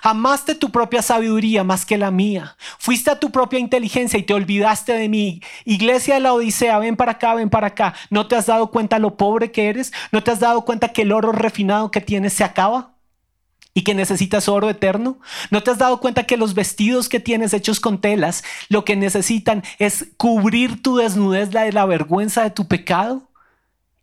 Amaste 0.02 0.54
tu 0.54 0.70
propia 0.70 1.02
sabiduría 1.02 1.64
más 1.64 1.86
que 1.86 1.98
la 1.98 2.12
mía. 2.12 2.58
Fuiste 2.78 3.10
a 3.10 3.20
tu 3.20 3.32
propia 3.32 3.60
inteligencia 3.60 4.20
y 4.20 4.24
te 4.24 4.34
olvidaste 4.34 4.94
de 4.94 5.10
mí. 5.10 5.42
Iglesia 5.66 6.16
de 6.16 6.20
la 6.20 6.34
Odisea, 6.34 6.78
ven 6.80 6.98
para 6.98 7.14
acá, 7.14 7.34
ven 7.34 7.50
para 7.50 7.68
acá. 7.68 7.96
¿No 8.10 8.28
te 8.28 8.36
has 8.36 8.48
dado 8.48 8.70
cuenta 8.70 9.00
lo 9.00 9.18
pobre 9.18 9.52
que 9.52 9.70
eres? 9.70 9.94
¿No 10.12 10.24
te 10.24 10.32
has 10.32 10.40
dado 10.40 10.66
cuenta 10.66 10.90
que 10.90 11.04
el 11.04 11.12
oro 11.12 11.32
refinado 11.32 11.90
que 11.90 12.02
tienes 12.02 12.34
se 12.34 12.44
acaba? 12.44 12.97
Y 13.78 13.84
que 13.84 13.94
necesitas 13.94 14.50
oro 14.50 14.72
eterno? 14.72 15.20
¿No 15.52 15.62
te 15.62 15.70
has 15.70 15.78
dado 15.78 16.00
cuenta 16.00 16.24
que 16.24 16.36
los 16.36 16.56
vestidos 16.56 17.10
que 17.10 17.20
tienes 17.20 17.54
hechos 17.54 17.80
con 17.80 18.02
telas 18.02 18.44
lo 18.70 18.84
que 18.84 18.96
necesitan 18.96 19.62
es 19.78 20.08
cubrir 20.18 20.82
tu 20.82 20.98
desnudez, 20.98 21.54
la 21.54 21.62
de 21.62 21.72
la 21.74 21.86
vergüenza 21.86 22.42
de 22.42 22.50
tu 22.50 22.68
pecado? 22.68 23.30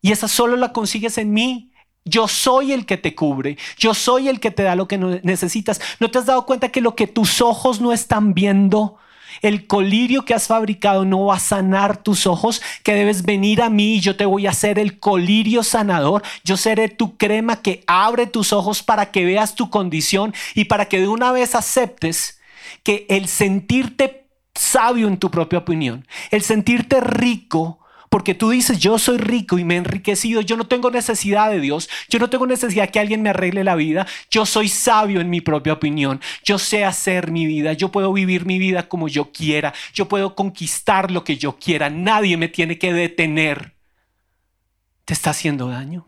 Y 0.01 0.13
esa 0.13 0.29
solo 0.29 0.57
la 0.57 0.73
consigues 0.73 1.19
en 1.19 1.33
mí. 1.33 1.73
Yo 2.05 2.29
soy 2.29 2.71
el 2.71 2.87
que 2.87 2.99
te 2.99 3.17
cubre, 3.17 3.59
yo 3.77 3.95
soy 3.95 4.29
el 4.29 4.39
que 4.39 4.53
te 4.53 4.63
da 4.63 4.77
lo 4.77 4.87
que 4.87 4.97
necesitas. 4.97 5.81
¿No 5.99 6.09
te 6.09 6.19
has 6.19 6.27
dado 6.27 6.47
cuenta 6.47 6.69
que 6.69 6.81
lo 6.81 6.95
que 6.95 7.09
tus 7.09 7.41
ojos 7.41 7.81
no 7.81 7.93
están 7.93 8.33
viendo, 8.33 8.99
el 9.43 9.67
colirio 9.67 10.25
que 10.25 10.35
has 10.35 10.47
fabricado 10.47 11.05
no 11.05 11.27
va 11.27 11.37
a 11.37 11.41
sanar 11.41 11.97
tus 11.97 12.27
ojos, 12.27 12.63
que 12.83 12.95
debes 12.95 13.23
venir 13.23 13.63
a 13.63 13.71
mí 13.71 13.97
y 13.97 14.01
yo 14.01 14.17
te 14.17 14.27
voy 14.27 14.47
a 14.47 14.51
hacer 14.51 14.79
el 14.79 14.99
colirio 14.99 15.63
sanador. 15.63 16.23
Yo 16.45 16.57
seré 16.57 16.89
tu 16.89 17.17
crema 17.17 17.63
que 17.63 17.85
abre 17.87 18.27
tus 18.27 18.53
ojos 18.53 18.83
para 18.83 19.11
que 19.11 19.25
veas 19.25 19.55
tu 19.55 19.71
condición 19.71 20.35
y 20.55 20.65
para 20.65 20.87
que 20.87 21.01
de 21.01 21.09
una 21.09 21.33
vez 21.33 21.55
aceptes 21.55 22.41
que 22.83 23.07
el 23.09 23.29
sentirte 23.29 24.27
sabio 24.55 25.09
en 25.09 25.19
tu 25.19 25.31
propia 25.31 25.59
opinión, 25.59 26.07
el 26.31 26.43
sentirte 26.43 27.01
rico, 27.01 27.81
porque 28.15 28.37
tú 28.37 28.51
dices, 28.51 28.79
yo 28.79 28.97
soy 28.97 29.19
rico 29.19 29.59
y 29.59 29.65
me 29.65 29.75
he 29.75 29.79
enriquecido, 29.79 30.41
yo 30.41 30.57
no 30.57 30.69
tengo 30.69 30.89
necesidad 30.89 31.51
de 31.51 31.59
Dios, 31.59 31.91
yo 32.09 32.21
no 32.21 32.31
tengo 32.31 32.47
necesidad 32.47 32.89
que 32.89 33.01
alguien 33.01 33.23
me 33.23 33.31
arregle 33.31 33.65
la 33.65 33.75
vida, 33.75 34.07
yo 34.31 34.47
soy 34.47 34.69
sabio 34.69 35.21
en 35.21 35.29
mi 35.29 35.41
propia 35.41 35.73
opinión, 35.73 36.21
yo 36.45 36.61
sé 36.61 36.85
hacer 36.85 37.33
mi 37.33 37.45
vida, 37.45 37.73
yo 37.73 37.91
puedo 37.91 38.13
vivir 38.13 38.47
mi 38.47 38.61
vida 38.61 38.89
como 38.89 39.09
yo 39.09 39.33
quiera, 39.33 39.75
yo 39.93 40.07
puedo 40.07 40.37
conquistar 40.37 41.11
lo 41.11 41.25
que 41.25 41.39
yo 41.39 41.59
quiera, 41.59 41.91
nadie 41.91 42.37
me 42.37 42.47
tiene 42.47 42.79
que 42.79 42.93
detener. 42.93 43.75
Te 45.05 45.13
está 45.13 45.31
haciendo 45.31 45.67
daño 45.67 46.07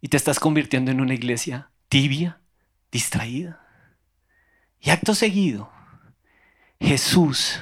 y 0.00 0.08
te 0.08 0.16
estás 0.16 0.40
convirtiendo 0.40 0.90
en 0.90 1.02
una 1.02 1.12
iglesia 1.12 1.68
tibia, 1.90 2.40
distraída. 2.90 3.60
Y 4.80 4.88
acto 4.88 5.14
seguido, 5.14 5.70
Jesús 6.80 7.60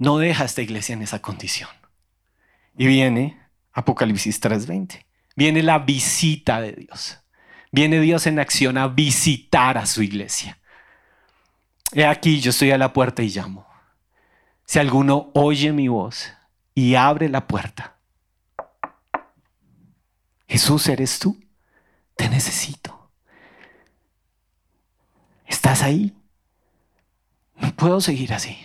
no 0.00 0.16
deja 0.16 0.44
a 0.44 0.46
esta 0.46 0.62
iglesia 0.62 0.94
en 0.94 1.02
esa 1.02 1.20
condición. 1.20 1.68
Y 2.76 2.86
viene 2.86 3.38
Apocalipsis 3.72 4.40
3:20. 4.40 5.06
Viene 5.36 5.62
la 5.62 5.78
visita 5.78 6.60
de 6.62 6.72
Dios. 6.72 7.18
Viene 7.70 8.00
Dios 8.00 8.26
en 8.26 8.38
acción 8.38 8.78
a 8.78 8.88
visitar 8.88 9.76
a 9.76 9.84
su 9.84 10.02
iglesia. 10.02 10.58
He 11.92 12.06
aquí, 12.06 12.40
yo 12.40 12.48
estoy 12.48 12.70
a 12.70 12.78
la 12.78 12.94
puerta 12.94 13.22
y 13.22 13.28
llamo. 13.28 13.66
Si 14.64 14.78
alguno 14.78 15.30
oye 15.34 15.70
mi 15.72 15.88
voz 15.88 16.32
y 16.74 16.94
abre 16.94 17.28
la 17.28 17.46
puerta, 17.46 17.98
Jesús 20.48 20.88
eres 20.88 21.18
tú, 21.18 21.38
te 22.16 22.30
necesito. 22.30 23.10
¿Estás 25.46 25.82
ahí? 25.82 26.16
No 27.56 27.74
puedo 27.76 28.00
seguir 28.00 28.32
así. 28.32 28.56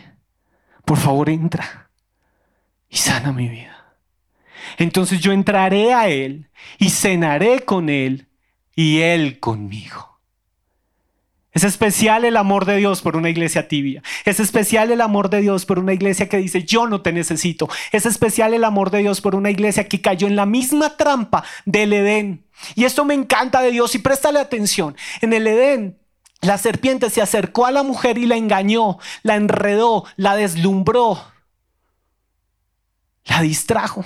Por 0.86 0.98
favor, 0.98 1.30
entra 1.30 1.90
y 2.90 2.98
sana 2.98 3.32
mi 3.32 3.50
vida. 3.50 3.96
Entonces 4.78 5.20
yo 5.20 5.32
entraré 5.32 5.94
a 5.94 6.08
Él 6.10 6.50
y 6.78 6.90
cenaré 6.90 7.62
con 7.66 7.90
Él 7.90 8.28
y 8.76 9.00
Él 9.00 9.40
conmigo. 9.40 10.16
Es 11.56 11.64
especial 11.64 12.26
el 12.26 12.36
amor 12.36 12.66
de 12.66 12.76
Dios 12.76 13.02
por 13.02 13.16
una 13.16 13.30
iglesia 13.30 13.70
tibia. 13.70 14.04
Es 14.26 14.42
especial 14.42 14.92
el 14.92 15.00
amor 15.00 15.30
de 15.30 15.40
Dios 15.40 15.66
por 15.66 15.80
una 15.80 15.94
iglesia 15.94 16.28
que 16.28 16.36
dice, 16.36 16.64
yo 16.66 16.86
no 16.86 17.02
te 17.02 17.14
necesito. 17.14 17.70
Es 17.94 18.06
especial 18.06 18.54
el 18.54 18.66
amor 18.66 18.92
de 18.92 19.00
Dios 19.00 19.22
por 19.22 19.36
una 19.36 19.50
iglesia 19.50 19.88
que 19.88 20.02
cayó 20.02 20.28
en 20.28 20.36
la 20.36 20.46
misma 20.46 20.98
trampa 20.98 21.46
del 21.64 21.94
Edén. 21.94 22.44
Y 22.76 22.84
esto 22.84 23.06
me 23.06 23.14
encanta 23.14 23.62
de 23.62 23.72
Dios 23.72 23.96
y 23.96 24.00
préstale 24.00 24.40
atención. 24.40 24.98
En 25.22 25.32
el 25.32 25.48
Edén, 25.48 25.98
la 26.42 26.58
serpiente 26.58 27.10
se 27.10 27.22
acercó 27.22 27.66
a 27.66 27.72
la 27.72 27.84
mujer 27.84 28.18
y 28.18 28.26
la 28.26 28.36
engañó, 28.36 29.00
la 29.24 29.36
enredó, 29.36 30.06
la 30.16 30.36
deslumbró, 30.36 31.22
la 33.26 33.42
distrajo. 33.42 34.04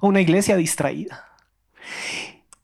Una 0.00 0.20
iglesia 0.20 0.56
distraída. 0.56 1.26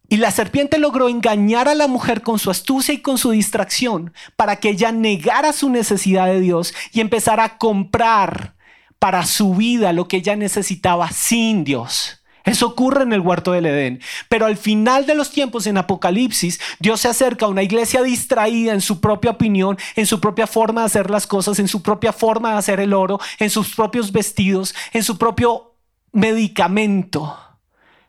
Y 0.08 0.18
la 0.18 0.30
serpiente 0.30 0.78
logró 0.78 1.08
engañar 1.08 1.68
a 1.68 1.74
la 1.74 1.88
mujer 1.88 2.22
con 2.22 2.38
su 2.38 2.50
astucia 2.50 2.94
y 2.94 3.02
con 3.02 3.18
su 3.18 3.32
distracción 3.32 4.14
para 4.36 4.56
que 4.56 4.70
ella 4.70 4.92
negara 4.92 5.52
su 5.52 5.68
necesidad 5.68 6.26
de 6.26 6.40
Dios 6.40 6.74
y 6.92 7.00
empezara 7.00 7.44
a 7.44 7.58
comprar 7.58 8.54
para 8.98 9.26
su 9.26 9.54
vida 9.54 9.92
lo 9.92 10.06
que 10.06 10.18
ella 10.18 10.36
necesitaba 10.36 11.10
sin 11.10 11.64
Dios. 11.64 12.22
Eso 12.46 12.68
ocurre 12.68 13.02
en 13.02 13.12
el 13.12 13.20
huerto 13.20 13.52
del 13.52 13.66
Edén. 13.66 14.00
Pero 14.30 14.46
al 14.46 14.56
final 14.56 15.04
de 15.04 15.14
los 15.14 15.30
tiempos 15.30 15.66
en 15.66 15.76
Apocalipsis, 15.76 16.58
Dios 16.78 17.02
se 17.02 17.08
acerca 17.08 17.44
a 17.44 17.50
una 17.50 17.62
iglesia 17.62 18.02
distraída 18.02 18.72
en 18.72 18.80
su 18.80 19.02
propia 19.02 19.32
opinión, 19.32 19.76
en 19.96 20.06
su 20.06 20.18
propia 20.20 20.46
forma 20.46 20.80
de 20.80 20.86
hacer 20.86 21.10
las 21.10 21.26
cosas, 21.26 21.58
en 21.58 21.68
su 21.68 21.82
propia 21.82 22.14
forma 22.14 22.52
de 22.52 22.58
hacer 22.58 22.80
el 22.80 22.94
oro, 22.94 23.20
en 23.38 23.50
sus 23.50 23.74
propios 23.74 24.10
vestidos, 24.12 24.74
en 24.94 25.02
su 25.02 25.18
propio 25.18 25.74
medicamento 26.12 27.36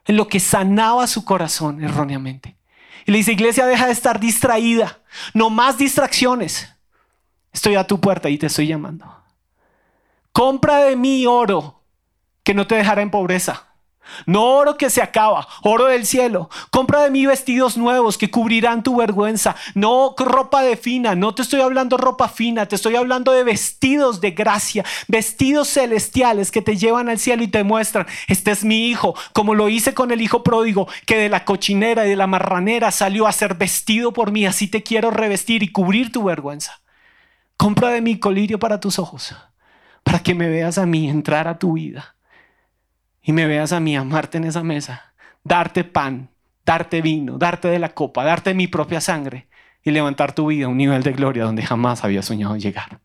en 0.08 0.16
lo 0.16 0.28
que 0.28 0.40
sanaba 0.40 1.06
su 1.06 1.26
corazón 1.26 1.84
erróneamente. 1.84 2.56
Y 3.06 3.12
le 3.12 3.20
dice, 3.20 3.34
iglesia, 3.34 3.66
deja 3.66 3.86
de 3.86 3.92
estar 3.92 4.20
distraída, 4.20 5.00
no 5.34 5.50
más 5.50 5.78
distracciones. 5.78 6.74
Estoy 7.54 7.76
a 7.76 7.86
tu 7.86 8.00
puerta 8.00 8.30
y 8.30 8.38
te 8.38 8.48
estoy 8.48 8.68
llamando. 8.68 9.06
Compra 10.32 10.78
de 10.78 10.96
mí 10.96 11.26
oro 11.26 11.82
que 12.44 12.54
no 12.54 12.68
te 12.68 12.76
dejará 12.76 13.02
en 13.02 13.12
pobreza. 13.12 13.67
No 14.26 14.44
oro 14.44 14.78
que 14.78 14.90
se 14.90 15.02
acaba, 15.02 15.48
oro 15.64 15.86
del 15.86 16.06
cielo. 16.06 16.50
Compra 16.72 17.04
de 17.04 17.12
mí 17.12 17.26
vestidos 17.26 17.78
nuevos 17.78 18.18
que 18.18 18.32
cubrirán 18.32 18.84
tu 18.84 18.98
vergüenza. 18.98 19.56
No 19.74 20.16
ropa 20.18 20.62
de 20.62 20.78
fina, 20.78 21.16
no 21.16 21.34
te 21.34 21.42
estoy 21.42 21.62
hablando 21.62 21.98
ropa 21.98 22.28
fina, 22.28 22.66
te 22.66 22.76
estoy 22.76 22.96
hablando 22.96 23.32
de 23.32 23.44
vestidos 23.44 24.22
de 24.22 24.32
gracia, 24.32 24.84
vestidos 25.08 25.70
celestiales 25.70 26.52
que 26.52 26.62
te 26.62 26.78
llevan 26.78 27.10
al 27.10 27.20
cielo 27.20 27.44
y 27.44 27.48
te 27.48 27.64
muestran, 27.64 28.08
este 28.28 28.52
es 28.52 28.64
mi 28.64 28.88
hijo, 28.88 29.16
como 29.34 29.56
lo 29.56 29.70
hice 29.70 29.94
con 29.94 30.12
el 30.12 30.22
hijo 30.22 30.44
pródigo, 30.44 30.88
que 31.06 31.18
de 31.18 31.30
la 31.30 31.46
cochinera 31.46 32.06
y 32.06 32.10
de 32.10 32.16
la 32.16 32.28
marranera 32.28 32.92
salió 32.92 33.28
a 33.28 33.32
ser 33.32 33.56
vestido 33.56 34.14
por 34.14 34.32
mí, 34.32 34.46
así 34.46 34.68
te 34.68 34.84
quiero 34.84 35.12
revestir 35.12 35.64
y 35.64 35.72
cubrir 35.72 36.12
tu 36.12 36.24
vergüenza. 36.24 36.82
Compra 37.56 37.90
de 37.90 38.02
mí 38.02 38.20
colirio 38.20 38.60
para 38.60 38.80
tus 38.80 39.00
ojos, 39.00 39.36
para 40.04 40.20
que 40.20 40.36
me 40.36 40.48
veas 40.48 40.78
a 40.78 40.86
mí 40.86 41.10
entrar 41.10 41.48
a 41.48 41.58
tu 41.58 41.74
vida 41.74 42.17
y 43.28 43.34
me 43.34 43.46
veas 43.46 43.74
a 43.74 43.82
mí 43.82 43.96
amarte 43.98 44.38
en 44.38 44.46
esa 44.46 44.64
mesa, 44.64 45.14
darte 45.44 45.84
pan, 45.84 46.30
darte 46.66 47.02
vino, 47.02 47.38
darte 47.38 47.68
de 47.68 47.78
la 47.78 47.90
copa, 47.90 48.24
darte 48.24 48.54
mi 48.54 48.68
propia 48.68 49.02
sangre 49.02 49.50
y 49.84 49.92
levantar 49.92 50.34
tu 50.34 50.48
vida 50.48 50.66
a 50.66 50.70
un 50.70 50.78
nivel 50.78 51.04
de 51.04 51.12
gloria 51.12 51.44
donde 51.44 51.62
jamás 51.62 52.06
había 52.06 52.22
soñado 52.22 52.56
llegar. 52.56 53.02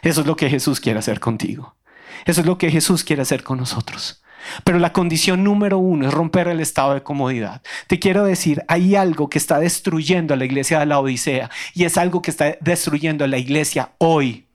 Eso 0.00 0.22
es 0.22 0.26
lo 0.26 0.34
que 0.34 0.48
Jesús 0.48 0.80
quiere 0.80 0.98
hacer 0.98 1.20
contigo. 1.20 1.76
Eso 2.24 2.40
es 2.40 2.46
lo 2.46 2.56
que 2.56 2.70
Jesús 2.70 3.04
quiere 3.04 3.20
hacer 3.20 3.42
con 3.42 3.58
nosotros. 3.58 4.22
Pero 4.64 4.78
la 4.78 4.94
condición 4.94 5.44
número 5.44 5.76
uno 5.76 6.08
es 6.08 6.14
romper 6.14 6.48
el 6.48 6.60
estado 6.60 6.94
de 6.94 7.02
comodidad. 7.02 7.60
Te 7.86 7.98
quiero 7.98 8.24
decir, 8.24 8.64
hay 8.68 8.96
algo 8.96 9.28
que 9.28 9.36
está 9.36 9.60
destruyendo 9.60 10.32
a 10.32 10.38
la 10.38 10.46
iglesia 10.46 10.78
de 10.78 10.86
la 10.86 11.00
Odisea 11.00 11.50
y 11.74 11.84
es 11.84 11.98
algo 11.98 12.22
que 12.22 12.30
está 12.30 12.56
destruyendo 12.62 13.26
a 13.26 13.28
la 13.28 13.36
iglesia 13.36 13.90
hoy. 13.98 14.46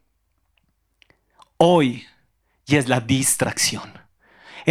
Hoy. 1.57 2.05
Y 2.65 2.77
es 2.77 2.89
la 2.89 3.01
distracción 3.01 4.00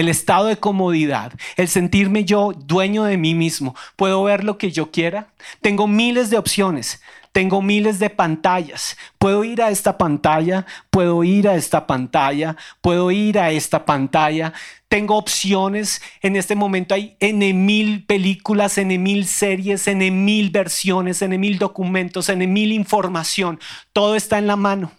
el 0.00 0.08
estado 0.08 0.46
de 0.46 0.56
comodidad, 0.56 1.32
el 1.56 1.68
sentirme 1.68 2.24
yo 2.24 2.52
dueño 2.56 3.04
de 3.04 3.16
mí 3.16 3.34
mismo. 3.34 3.74
Puedo 3.96 4.22
ver 4.24 4.44
lo 4.44 4.58
que 4.58 4.70
yo 4.70 4.90
quiera. 4.90 5.28
Tengo 5.60 5.86
miles 5.86 6.30
de 6.30 6.38
opciones. 6.38 7.00
Tengo 7.32 7.62
miles 7.62 8.00
de 8.00 8.10
pantallas. 8.10 8.96
Puedo 9.18 9.44
ir 9.44 9.62
a 9.62 9.70
esta 9.70 9.96
pantalla, 9.96 10.66
puedo 10.90 11.22
ir 11.22 11.46
a 11.48 11.54
esta 11.54 11.86
pantalla, 11.86 12.56
puedo 12.80 13.12
ir 13.12 13.38
a 13.38 13.52
esta 13.52 13.84
pantalla. 13.84 14.52
Tengo 14.88 15.16
opciones. 15.16 16.02
En 16.22 16.34
este 16.34 16.56
momento 16.56 16.92
hay 16.92 17.16
N 17.20 17.54
mil 17.54 18.04
películas, 18.04 18.78
N 18.78 18.98
mil 18.98 19.26
series, 19.26 19.86
N 19.86 20.10
mil 20.10 20.50
versiones, 20.50 21.22
N 21.22 21.38
mil 21.38 21.58
documentos, 21.60 22.28
N 22.28 22.44
mil 22.48 22.72
información. 22.72 23.60
Todo 23.92 24.16
está 24.16 24.38
en 24.38 24.48
la 24.48 24.56
mano. 24.56 24.90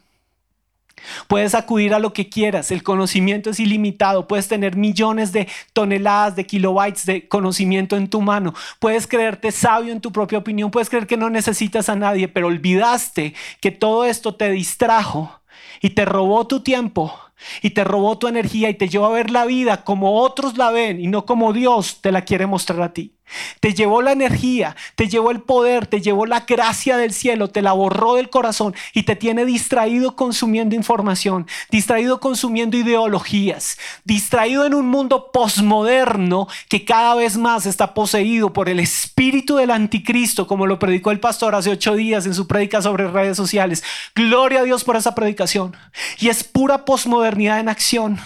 Puedes 1.28 1.56
acudir 1.56 1.94
a 1.94 2.00
lo 2.00 2.14
que 2.14 2.30
quieras, 2.30 2.72
el 2.72 2.84
conocimiento 2.84 3.50
es 3.50 3.60
ilimitado, 3.60 4.28
puedes 4.28 4.48
tener 4.48 4.76
millones 4.76 5.32
de 5.32 5.48
toneladas 5.74 6.36
de 6.36 6.46
kilobytes 6.46 7.06
de 7.06 7.28
conocimiento 7.28 7.98
en 7.98 8.10
tu 8.10 8.22
mano, 8.22 8.54
puedes 8.80 9.08
creerte 9.08 9.52
sabio 9.52 9.92
en 9.92 10.02
tu 10.02 10.12
propia 10.12 10.38
opinión, 10.38 10.72
puedes 10.72 10.90
creer 10.90 11.08
que 11.08 11.18
no 11.18 11.30
necesitas 11.30 11.90
a 11.90 11.96
nadie, 11.96 12.28
pero 12.28 12.48
olvidaste 12.48 13.34
que 13.60 13.72
todo 13.72 14.06
esto 14.06 14.36
te 14.36 14.50
distrajo 14.52 15.42
y 15.82 15.92
te 15.92 16.06
robó 16.06 16.48
tu 16.48 16.62
tiempo 16.62 17.14
y 17.62 17.72
te 17.72 17.84
robó 17.84 18.18
tu 18.18 18.28
energía 18.28 18.70
y 18.70 18.76
te 18.76 18.88
llevó 18.88 19.08
a 19.08 19.12
ver 19.12 19.32
la 19.32 19.46
vida 19.46 19.84
como 19.84 20.22
otros 20.22 20.58
la 20.58 20.72
ven 20.72 21.00
y 21.00 21.08
no 21.08 21.26
como 21.26 21.54
Dios 21.54 22.02
te 22.02 22.12
la 22.12 22.24
quiere 22.24 22.46
mostrar 22.46 22.82
a 22.82 22.94
ti. 22.94 23.16
Te 23.60 23.74
llevó 23.74 24.02
la 24.02 24.12
energía, 24.12 24.76
te 24.96 25.08
llevó 25.08 25.32
el 25.32 25.42
poder, 25.42 25.88
te 25.88 26.02
llevó 26.02 26.26
la 26.26 26.42
gracia 26.42 26.98
del 26.98 27.14
cielo, 27.14 27.50
te 27.50 27.62
la 27.62 27.74
borró 27.74 28.16
del 28.16 28.30
corazón 28.30 28.76
y 28.94 29.04
te 29.04 29.16
tiene 29.16 29.46
distraído 29.46 30.16
consumiendo 30.16 30.76
información, 30.76 31.48
distraído 31.70 32.20
consumiendo 32.20 32.78
ideologías, 32.78 33.78
distraído 34.04 34.66
en 34.66 34.74
un 34.74 34.88
mundo 34.88 35.32
posmoderno 35.32 36.48
que 36.70 36.86
cada 36.86 37.16
vez 37.16 37.38
más 37.38 37.66
está 37.66 37.94
poseído 37.94 38.54
por 38.54 38.70
el 38.70 38.80
espíritu 38.80 39.58
del 39.58 39.72
anticristo, 39.72 40.48
como 40.48 40.68
lo 40.68 40.80
predicó 40.80 41.12
el 41.12 41.20
pastor 41.20 41.56
hace 41.56 41.72
ocho 41.72 41.96
días 41.96 42.26
en 42.26 42.34
su 42.34 42.48
prédica 42.48 42.82
sobre 42.82 43.08
redes 43.08 43.38
sociales. 43.38 43.84
Gloria 44.16 44.62
a 44.62 44.64
Dios 44.64 44.84
por 44.84 44.96
esa 44.96 45.16
predicación. 45.16 45.76
Y 46.20 46.30
es 46.30 46.44
pura 46.44 46.86
posmodernidad 46.86 47.60
en 47.60 47.70
acción. 47.70 48.20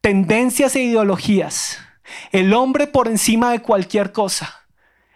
Tendencias 0.00 0.74
e 0.76 0.82
ideologías 0.82 1.78
el 2.32 2.52
hombre 2.52 2.86
por 2.86 3.08
encima 3.08 3.52
de 3.52 3.62
cualquier 3.62 4.12
cosa, 4.12 4.66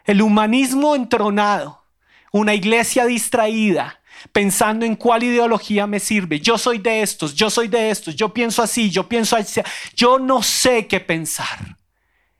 el 0.05 0.21
humanismo 0.21 0.95
entronado, 0.95 1.83
una 2.31 2.53
iglesia 2.53 3.05
distraída, 3.05 4.01
pensando 4.31 4.85
en 4.85 4.95
cuál 4.95 5.23
ideología 5.23 5.87
me 5.87 5.99
sirve. 5.99 6.39
Yo 6.39 6.57
soy 6.57 6.79
de 6.79 7.01
estos, 7.01 7.33
yo 7.35 7.49
soy 7.49 7.67
de 7.67 7.89
estos, 7.89 8.15
yo 8.15 8.33
pienso 8.33 8.61
así, 8.61 8.89
yo 8.89 9.07
pienso 9.07 9.35
así. 9.35 9.61
Yo 9.95 10.19
no 10.19 10.41
sé 10.43 10.87
qué 10.87 10.99
pensar. 10.99 11.77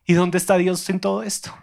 ¿Y 0.05 0.13
dónde 0.13 0.37
está 0.37 0.57
Dios 0.57 0.89
en 0.89 0.99
todo 0.99 1.23
esto? 1.23 1.55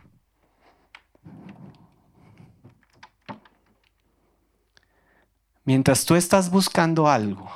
Mientras 5.65 6.05
tú 6.05 6.17
estás 6.17 6.51
buscando 6.51 7.09
algo 7.09 7.51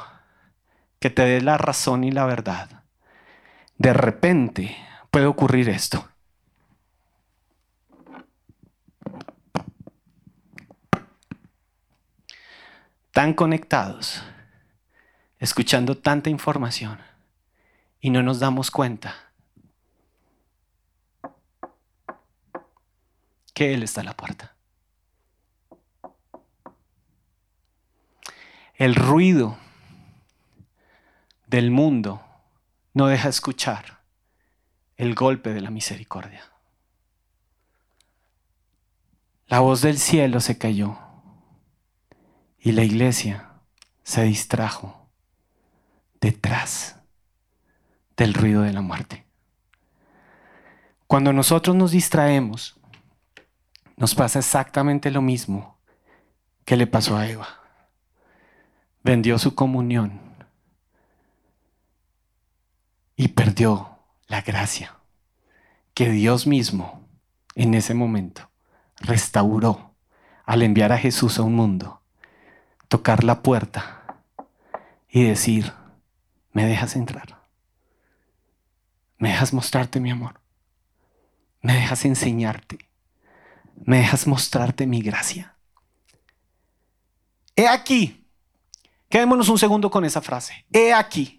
que 1.00 1.10
te 1.10 1.22
dé 1.22 1.40
la 1.40 1.58
razón 1.58 2.04
y 2.04 2.12
la 2.12 2.24
verdad, 2.24 2.84
de 3.78 3.92
repente 3.92 4.76
puede 5.10 5.26
ocurrir 5.26 5.68
esto. 5.68 6.08
Tan 13.12 13.32
conectados, 13.32 14.22
escuchando 15.38 15.96
tanta 15.96 16.28
información 16.28 16.98
y 18.00 18.10
no 18.10 18.22
nos 18.22 18.40
damos 18.40 18.70
cuenta 18.70 19.14
que 23.54 23.72
Él 23.72 23.82
está 23.82 24.02
a 24.02 24.04
la 24.04 24.14
puerta. 24.14 24.54
El 28.74 28.94
ruido 28.94 29.56
del 31.46 31.70
mundo 31.70 32.22
no 32.92 33.06
deja 33.06 33.30
escuchar 33.30 33.95
el 34.96 35.14
golpe 35.14 35.52
de 35.52 35.60
la 35.60 35.70
misericordia. 35.70 36.42
La 39.46 39.60
voz 39.60 39.82
del 39.82 39.98
cielo 39.98 40.40
se 40.40 40.58
cayó 40.58 40.98
y 42.58 42.72
la 42.72 42.82
iglesia 42.82 43.52
se 44.02 44.22
distrajo 44.24 45.08
detrás 46.20 46.96
del 48.16 48.34
ruido 48.34 48.62
de 48.62 48.72
la 48.72 48.80
muerte. 48.80 49.24
Cuando 51.06 51.32
nosotros 51.32 51.76
nos 51.76 51.92
distraemos, 51.92 52.76
nos 53.96 54.14
pasa 54.14 54.40
exactamente 54.40 55.10
lo 55.10 55.22
mismo 55.22 55.78
que 56.64 56.76
le 56.76 56.86
pasó 56.86 57.16
a 57.16 57.28
Eva. 57.28 57.48
Vendió 59.04 59.38
su 59.38 59.54
comunión 59.54 60.20
y 63.14 63.28
perdió 63.28 63.95
la 64.26 64.42
gracia 64.42 64.96
que 65.94 66.10
Dios 66.10 66.46
mismo 66.46 67.08
en 67.54 67.74
ese 67.74 67.94
momento 67.94 68.50
restauró 69.00 69.94
al 70.44 70.62
enviar 70.62 70.92
a 70.92 70.98
Jesús 70.98 71.38
a 71.38 71.42
un 71.42 71.54
mundo, 71.54 72.02
tocar 72.88 73.24
la 73.24 73.42
puerta 73.42 74.22
y 75.08 75.24
decir, 75.24 75.72
¿me 76.52 76.66
dejas 76.66 76.96
entrar? 76.96 77.42
¿Me 79.18 79.30
dejas 79.30 79.52
mostrarte 79.52 80.00
mi 80.00 80.10
amor? 80.10 80.40
¿Me 81.62 81.74
dejas 81.74 82.04
enseñarte? 82.04 82.78
¿Me 83.84 83.98
dejas 83.98 84.26
mostrarte 84.26 84.86
mi 84.86 85.00
gracia? 85.00 85.56
He 87.56 87.66
aquí, 87.66 88.26
quedémonos 89.08 89.48
un 89.48 89.58
segundo 89.58 89.90
con 89.90 90.04
esa 90.04 90.20
frase, 90.20 90.66
he 90.72 90.92
aquí 90.92 91.35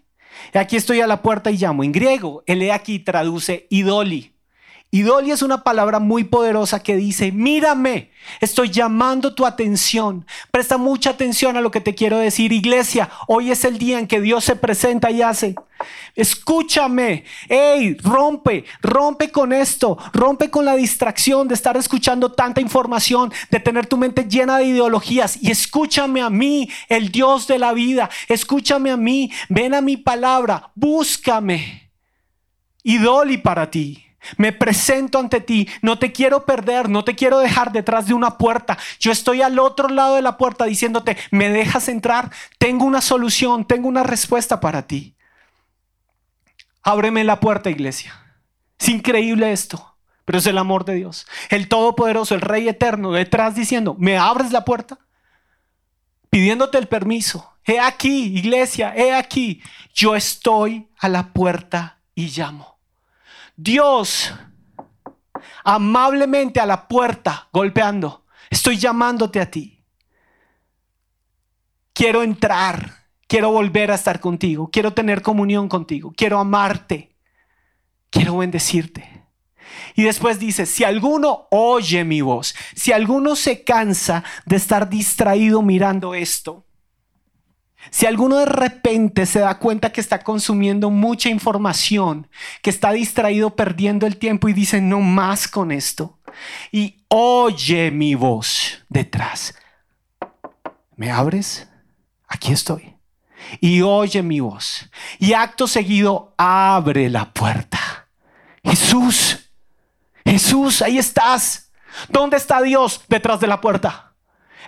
Aquí 0.54 0.76
estoy 0.76 1.00
a 1.00 1.06
la 1.06 1.22
puerta 1.22 1.50
y 1.50 1.56
llamo. 1.56 1.84
En 1.84 1.92
griego, 1.92 2.42
el 2.46 2.62
he 2.62 2.72
aquí 2.72 2.98
traduce 2.98 3.66
idoli. 3.70 4.37
Idoli 4.90 5.32
es 5.32 5.42
una 5.42 5.64
palabra 5.64 5.98
muy 5.98 6.24
poderosa 6.24 6.82
que 6.82 6.96
dice, 6.96 7.30
mírame, 7.30 8.10
estoy 8.40 8.70
llamando 8.70 9.34
tu 9.34 9.44
atención. 9.44 10.24
Presta 10.50 10.78
mucha 10.78 11.10
atención 11.10 11.58
a 11.58 11.60
lo 11.60 11.70
que 11.70 11.82
te 11.82 11.94
quiero 11.94 12.16
decir, 12.16 12.52
iglesia. 12.52 13.10
Hoy 13.26 13.50
es 13.50 13.66
el 13.66 13.76
día 13.76 13.98
en 13.98 14.06
que 14.06 14.22
Dios 14.22 14.44
se 14.44 14.56
presenta 14.56 15.10
y 15.10 15.20
hace. 15.20 15.56
Escúchame, 16.14 17.24
hey, 17.50 17.98
rompe, 18.02 18.64
rompe 18.80 19.30
con 19.30 19.52
esto, 19.52 19.98
rompe 20.14 20.48
con 20.48 20.64
la 20.64 20.74
distracción 20.74 21.48
de 21.48 21.54
estar 21.54 21.76
escuchando 21.76 22.32
tanta 22.32 22.62
información, 22.62 23.30
de 23.50 23.60
tener 23.60 23.86
tu 23.86 23.98
mente 23.98 24.24
llena 24.24 24.56
de 24.56 24.64
ideologías 24.64 25.36
y 25.42 25.50
escúchame 25.50 26.22
a 26.22 26.30
mí, 26.30 26.70
el 26.88 27.12
Dios 27.12 27.46
de 27.46 27.58
la 27.58 27.74
vida. 27.74 28.08
Escúchame 28.26 28.90
a 28.90 28.96
mí, 28.96 29.30
ven 29.50 29.74
a 29.74 29.82
mi 29.82 29.98
palabra, 29.98 30.70
búscame. 30.74 31.90
Idoli 32.82 33.36
para 33.36 33.70
ti. 33.70 34.07
Me 34.36 34.52
presento 34.52 35.18
ante 35.18 35.40
ti, 35.40 35.68
no 35.82 35.98
te 35.98 36.12
quiero 36.12 36.44
perder, 36.44 36.88
no 36.88 37.04
te 37.04 37.14
quiero 37.14 37.38
dejar 37.38 37.72
detrás 37.72 38.06
de 38.06 38.14
una 38.14 38.38
puerta. 38.38 38.78
Yo 39.00 39.12
estoy 39.12 39.42
al 39.42 39.58
otro 39.58 39.88
lado 39.88 40.16
de 40.16 40.22
la 40.22 40.36
puerta 40.36 40.64
diciéndote, 40.64 41.16
¿me 41.30 41.48
dejas 41.48 41.88
entrar? 41.88 42.30
Tengo 42.58 42.84
una 42.84 43.00
solución, 43.00 43.64
tengo 43.64 43.88
una 43.88 44.02
respuesta 44.02 44.60
para 44.60 44.86
ti. 44.86 45.14
Ábreme 46.82 47.24
la 47.24 47.40
puerta, 47.40 47.70
iglesia. 47.70 48.14
Es 48.78 48.88
increíble 48.88 49.52
esto, 49.52 49.96
pero 50.24 50.38
es 50.38 50.46
el 50.46 50.58
amor 50.58 50.84
de 50.84 50.94
Dios. 50.94 51.26
El 51.50 51.68
Todopoderoso, 51.68 52.34
el 52.34 52.40
Rey 52.40 52.68
Eterno, 52.68 53.12
detrás 53.12 53.54
diciendo, 53.54 53.96
¿me 53.98 54.16
abres 54.16 54.52
la 54.52 54.64
puerta? 54.64 54.98
Pidiéndote 56.30 56.78
el 56.78 56.88
permiso. 56.88 57.52
He 57.64 57.80
aquí, 57.80 58.36
iglesia, 58.38 58.94
he 58.96 59.12
aquí. 59.12 59.62
Yo 59.92 60.16
estoy 60.16 60.88
a 60.98 61.08
la 61.08 61.32
puerta 61.32 62.00
y 62.14 62.28
llamo. 62.28 62.77
Dios 63.60 64.32
amablemente 65.64 66.60
a 66.60 66.66
la 66.66 66.86
puerta, 66.86 67.48
golpeando. 67.52 68.24
Estoy 68.48 68.78
llamándote 68.78 69.40
a 69.40 69.50
ti. 69.50 69.84
Quiero 71.92 72.22
entrar. 72.22 73.08
Quiero 73.26 73.50
volver 73.50 73.90
a 73.90 73.96
estar 73.96 74.20
contigo. 74.20 74.70
Quiero 74.70 74.94
tener 74.94 75.22
comunión 75.22 75.68
contigo. 75.68 76.12
Quiero 76.16 76.38
amarte. 76.38 77.16
Quiero 78.10 78.38
bendecirte. 78.38 79.26
Y 79.96 80.04
después 80.04 80.38
dice, 80.38 80.64
si 80.64 80.84
alguno 80.84 81.48
oye 81.50 82.04
mi 82.04 82.20
voz, 82.20 82.54
si 82.76 82.92
alguno 82.92 83.34
se 83.34 83.64
cansa 83.64 84.22
de 84.46 84.54
estar 84.54 84.88
distraído 84.88 85.62
mirando 85.62 86.14
esto, 86.14 86.64
si 87.90 88.06
alguno 88.06 88.36
de 88.38 88.46
repente 88.46 89.26
se 89.26 89.40
da 89.40 89.58
cuenta 89.58 89.92
que 89.92 90.00
está 90.00 90.20
consumiendo 90.20 90.90
mucha 90.90 91.28
información, 91.28 92.28
que 92.62 92.70
está 92.70 92.92
distraído 92.92 93.56
perdiendo 93.56 94.06
el 94.06 94.16
tiempo 94.16 94.48
y 94.48 94.52
dice, 94.52 94.80
no 94.80 95.00
más 95.00 95.48
con 95.48 95.72
esto, 95.72 96.18
y 96.72 97.04
oye 97.08 97.90
mi 97.90 98.14
voz 98.14 98.84
detrás, 98.88 99.54
¿me 100.96 101.10
abres? 101.10 101.68
Aquí 102.26 102.52
estoy. 102.52 102.94
Y 103.60 103.82
oye 103.82 104.22
mi 104.22 104.40
voz. 104.40 104.90
Y 105.18 105.32
acto 105.32 105.66
seguido, 105.66 106.34
abre 106.36 107.08
la 107.08 107.32
puerta. 107.32 108.08
Jesús, 108.62 109.50
Jesús, 110.24 110.82
ahí 110.82 110.98
estás. 110.98 111.72
¿Dónde 112.08 112.36
está 112.36 112.60
Dios 112.60 113.02
detrás 113.08 113.40
de 113.40 113.46
la 113.46 113.60
puerta? 113.60 114.14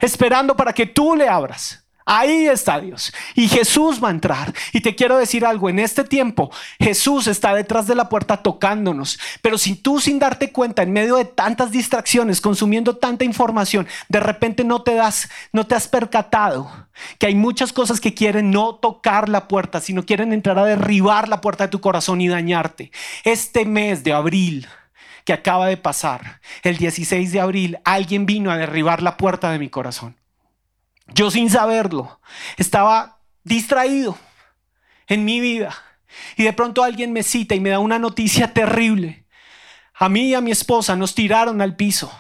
Esperando 0.00 0.56
para 0.56 0.72
que 0.72 0.86
tú 0.86 1.14
le 1.14 1.28
abras. 1.28 1.86
Ahí 2.12 2.48
está 2.48 2.80
Dios. 2.80 3.12
Y 3.36 3.46
Jesús 3.46 4.02
va 4.02 4.08
a 4.08 4.10
entrar. 4.10 4.52
Y 4.72 4.80
te 4.80 4.96
quiero 4.96 5.16
decir 5.16 5.46
algo, 5.46 5.68
en 5.68 5.78
este 5.78 6.02
tiempo 6.02 6.50
Jesús 6.80 7.28
está 7.28 7.54
detrás 7.54 7.86
de 7.86 7.94
la 7.94 8.08
puerta 8.08 8.38
tocándonos. 8.38 9.20
Pero 9.42 9.56
si 9.58 9.76
tú 9.76 10.00
sin 10.00 10.18
darte 10.18 10.50
cuenta, 10.50 10.82
en 10.82 10.92
medio 10.92 11.14
de 11.14 11.24
tantas 11.24 11.70
distracciones, 11.70 12.40
consumiendo 12.40 12.96
tanta 12.96 13.24
información, 13.24 13.86
de 14.08 14.18
repente 14.18 14.64
no 14.64 14.82
te 14.82 14.94
das, 14.94 15.28
no 15.52 15.68
te 15.68 15.76
has 15.76 15.86
percatado 15.86 16.88
que 17.20 17.26
hay 17.26 17.36
muchas 17.36 17.72
cosas 17.72 18.00
que 18.00 18.12
quieren 18.12 18.50
no 18.50 18.74
tocar 18.74 19.28
la 19.28 19.46
puerta, 19.46 19.80
sino 19.80 20.04
quieren 20.04 20.32
entrar 20.32 20.58
a 20.58 20.64
derribar 20.64 21.28
la 21.28 21.40
puerta 21.40 21.66
de 21.66 21.70
tu 21.70 21.80
corazón 21.80 22.20
y 22.20 22.26
dañarte. 22.26 22.90
Este 23.22 23.64
mes 23.64 24.02
de 24.02 24.14
abril 24.14 24.66
que 25.24 25.32
acaba 25.32 25.68
de 25.68 25.76
pasar, 25.76 26.40
el 26.64 26.76
16 26.76 27.30
de 27.30 27.38
abril, 27.38 27.78
alguien 27.84 28.26
vino 28.26 28.50
a 28.50 28.56
derribar 28.56 29.00
la 29.00 29.16
puerta 29.16 29.52
de 29.52 29.60
mi 29.60 29.68
corazón. 29.68 30.19
Yo 31.14 31.30
sin 31.30 31.50
saberlo, 31.50 32.20
estaba 32.56 33.20
distraído 33.44 34.18
en 35.06 35.24
mi 35.24 35.40
vida. 35.40 35.74
Y 36.36 36.44
de 36.44 36.52
pronto 36.52 36.82
alguien 36.82 37.12
me 37.12 37.22
cita 37.22 37.54
y 37.54 37.60
me 37.60 37.70
da 37.70 37.78
una 37.78 37.98
noticia 37.98 38.52
terrible. 38.52 39.26
A 39.94 40.08
mí 40.08 40.28
y 40.28 40.34
a 40.34 40.40
mi 40.40 40.50
esposa 40.50 40.96
nos 40.96 41.14
tiraron 41.14 41.60
al 41.60 41.76
piso. 41.76 42.10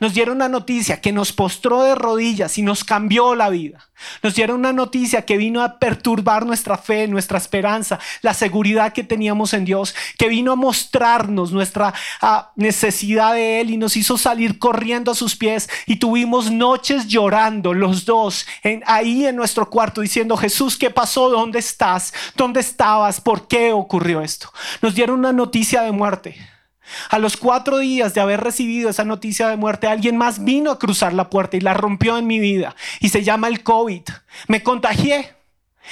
Nos 0.00 0.14
dieron 0.14 0.36
una 0.36 0.48
noticia 0.48 1.00
que 1.00 1.12
nos 1.12 1.32
postró 1.32 1.82
de 1.82 1.94
rodillas 1.94 2.58
y 2.58 2.62
nos 2.62 2.84
cambió 2.84 3.34
la 3.34 3.50
vida. 3.50 3.88
Nos 4.22 4.34
dieron 4.34 4.60
una 4.60 4.72
noticia 4.72 5.22
que 5.22 5.36
vino 5.36 5.62
a 5.62 5.78
perturbar 5.78 6.46
nuestra 6.46 6.78
fe, 6.78 7.08
nuestra 7.08 7.38
esperanza, 7.38 7.98
la 8.22 8.34
seguridad 8.34 8.92
que 8.92 9.04
teníamos 9.04 9.52
en 9.52 9.64
Dios, 9.64 9.94
que 10.18 10.28
vino 10.28 10.52
a 10.52 10.56
mostrarnos 10.56 11.52
nuestra 11.52 11.94
ah, 12.20 12.52
necesidad 12.56 13.34
de 13.34 13.60
Él 13.60 13.70
y 13.70 13.76
nos 13.76 13.96
hizo 13.96 14.16
salir 14.18 14.58
corriendo 14.58 15.10
a 15.10 15.14
sus 15.14 15.36
pies 15.36 15.68
y 15.86 15.96
tuvimos 15.96 16.50
noches 16.50 17.06
llorando 17.08 17.74
los 17.74 18.04
dos 18.04 18.46
ahí 18.86 19.26
en 19.26 19.36
nuestro 19.36 19.68
cuarto 19.70 20.00
diciendo, 20.00 20.36
Jesús, 20.36 20.76
¿qué 20.76 20.90
pasó? 20.90 21.30
¿Dónde 21.30 21.58
estás? 21.58 22.12
¿Dónde 22.36 22.60
estabas? 22.60 23.20
¿Por 23.20 23.48
qué 23.48 23.72
ocurrió 23.72 24.20
esto? 24.20 24.52
Nos 24.82 24.94
dieron 24.94 25.18
una 25.18 25.32
noticia 25.32 25.82
de 25.82 25.92
muerte. 25.92 26.53
A 27.10 27.18
los 27.18 27.36
cuatro 27.36 27.78
días 27.78 28.14
de 28.14 28.20
haber 28.20 28.40
recibido 28.40 28.90
esa 28.90 29.04
noticia 29.04 29.48
de 29.48 29.56
muerte, 29.56 29.86
alguien 29.86 30.16
más 30.16 30.44
vino 30.44 30.70
a 30.70 30.78
cruzar 30.78 31.12
la 31.12 31.30
puerta 31.30 31.56
y 31.56 31.60
la 31.60 31.74
rompió 31.74 32.18
en 32.18 32.26
mi 32.26 32.38
vida. 32.38 32.76
Y 33.00 33.08
se 33.08 33.22
llama 33.22 33.48
el 33.48 33.62
COVID. 33.62 34.02
Me 34.48 34.62
contagié. 34.62 35.34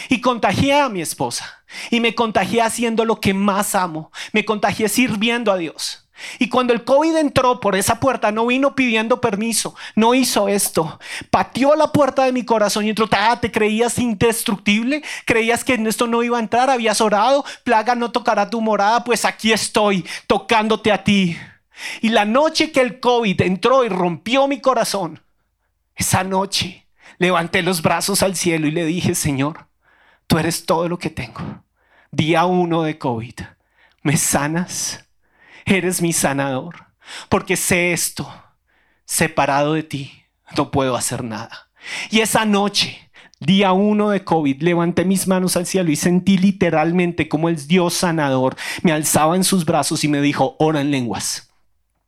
Y 0.09 0.21
contagié 0.21 0.81
a 0.81 0.89
mi 0.89 1.03
esposa. 1.03 1.65
Y 1.91 2.01
me 2.01 2.15
contagié 2.15 2.63
haciendo 2.63 3.05
lo 3.05 3.21
que 3.21 3.35
más 3.35 3.75
amo. 3.75 4.11
Me 4.33 4.45
contagié 4.45 4.89
sirviendo 4.89 5.53
a 5.53 5.57
Dios. 5.57 6.02
Y 6.39 6.49
cuando 6.49 6.73
el 6.73 6.85
COVID 6.85 7.17
entró 7.17 7.61
por 7.61 7.77
esa 7.77 8.01
puerta, 8.01 8.33
no 8.33 8.47
vino 8.47 8.75
pidiendo 8.75 9.21
permiso, 9.21 9.75
no 9.95 10.15
hizo 10.15 10.49
esto. 10.49 10.99
Pateó 11.31 11.75
la 11.75 11.93
puerta 11.93 12.25
de 12.25 12.33
mi 12.33 12.45
corazón 12.45 12.87
y 12.87 12.91
entró, 12.91 13.09
ah, 13.13 13.39
te 13.41 13.51
creías 13.51 13.99
indestructible, 13.99 15.03
creías 15.25 15.65
que 15.65 15.75
en 15.75 15.87
esto 15.87 16.07
no 16.07 16.23
iba 16.23 16.39
a 16.39 16.41
entrar, 16.41 16.71
habías 16.71 17.01
orado, 17.01 17.45
plaga 17.65 17.95
no 17.95 18.11
tocará 18.11 18.49
tu 18.51 18.61
morada, 18.61 19.05
pues 19.05 19.25
aquí 19.25 19.53
estoy 19.53 20.05
tocándote 20.27 20.93
a 20.93 21.05
ti. 21.05 21.37
Y 22.01 22.11
la 22.11 22.25
noche 22.25 22.73
que 22.73 22.81
el 22.81 23.01
COVID 23.01 23.41
entró 23.43 23.85
y 23.85 23.89
rompió 23.89 24.47
mi 24.49 24.61
corazón, 24.61 25.21
esa 25.95 26.25
noche 26.25 26.87
levanté 27.19 27.63
los 27.63 27.83
brazos 27.83 28.23
al 28.23 28.37
cielo 28.37 28.67
y 28.67 28.71
le 28.71 28.85
dije, 28.85 29.15
Señor, 29.15 29.67
tú 30.27 30.39
eres 30.39 30.67
todo 30.67 30.89
lo 30.89 30.99
que 30.99 31.11
tengo. 31.11 31.41
Día 32.11 32.45
uno 32.45 32.83
de 32.83 32.99
COVID, 32.99 33.35
¿me 34.03 34.17
sanas? 34.17 35.05
Eres 35.65 36.03
mi 36.03 36.13
sanador, 36.13 36.87
porque 37.29 37.57
sé 37.57 37.93
esto, 37.93 38.33
separado 39.05 39.75
de 39.75 39.83
ti, 39.83 40.13
no 40.57 40.71
puedo 40.71 40.97
hacer 40.97 41.25
nada. 41.25 41.71
Y 42.11 42.21
esa 42.21 42.45
noche, 42.45 43.11
día 43.41 43.73
uno 43.73 44.11
de 44.11 44.25
COVID, 44.25 44.63
levanté 44.63 45.05
mis 45.05 45.27
manos 45.27 45.57
al 45.57 45.67
cielo 45.67 45.91
y 45.91 45.97
sentí 45.97 46.39
literalmente 46.39 47.29
como 47.29 47.49
el 47.49 47.67
Dios 47.67 47.95
sanador 47.95 48.57
me 48.83 48.93
alzaba 48.93 49.37
en 49.37 49.45
sus 49.45 49.65
brazos 49.65 50.05
y 50.05 50.09
me 50.09 50.21
dijo, 50.21 50.57
ora 50.59 50.81
en 50.81 50.91
lenguas. 50.91 51.52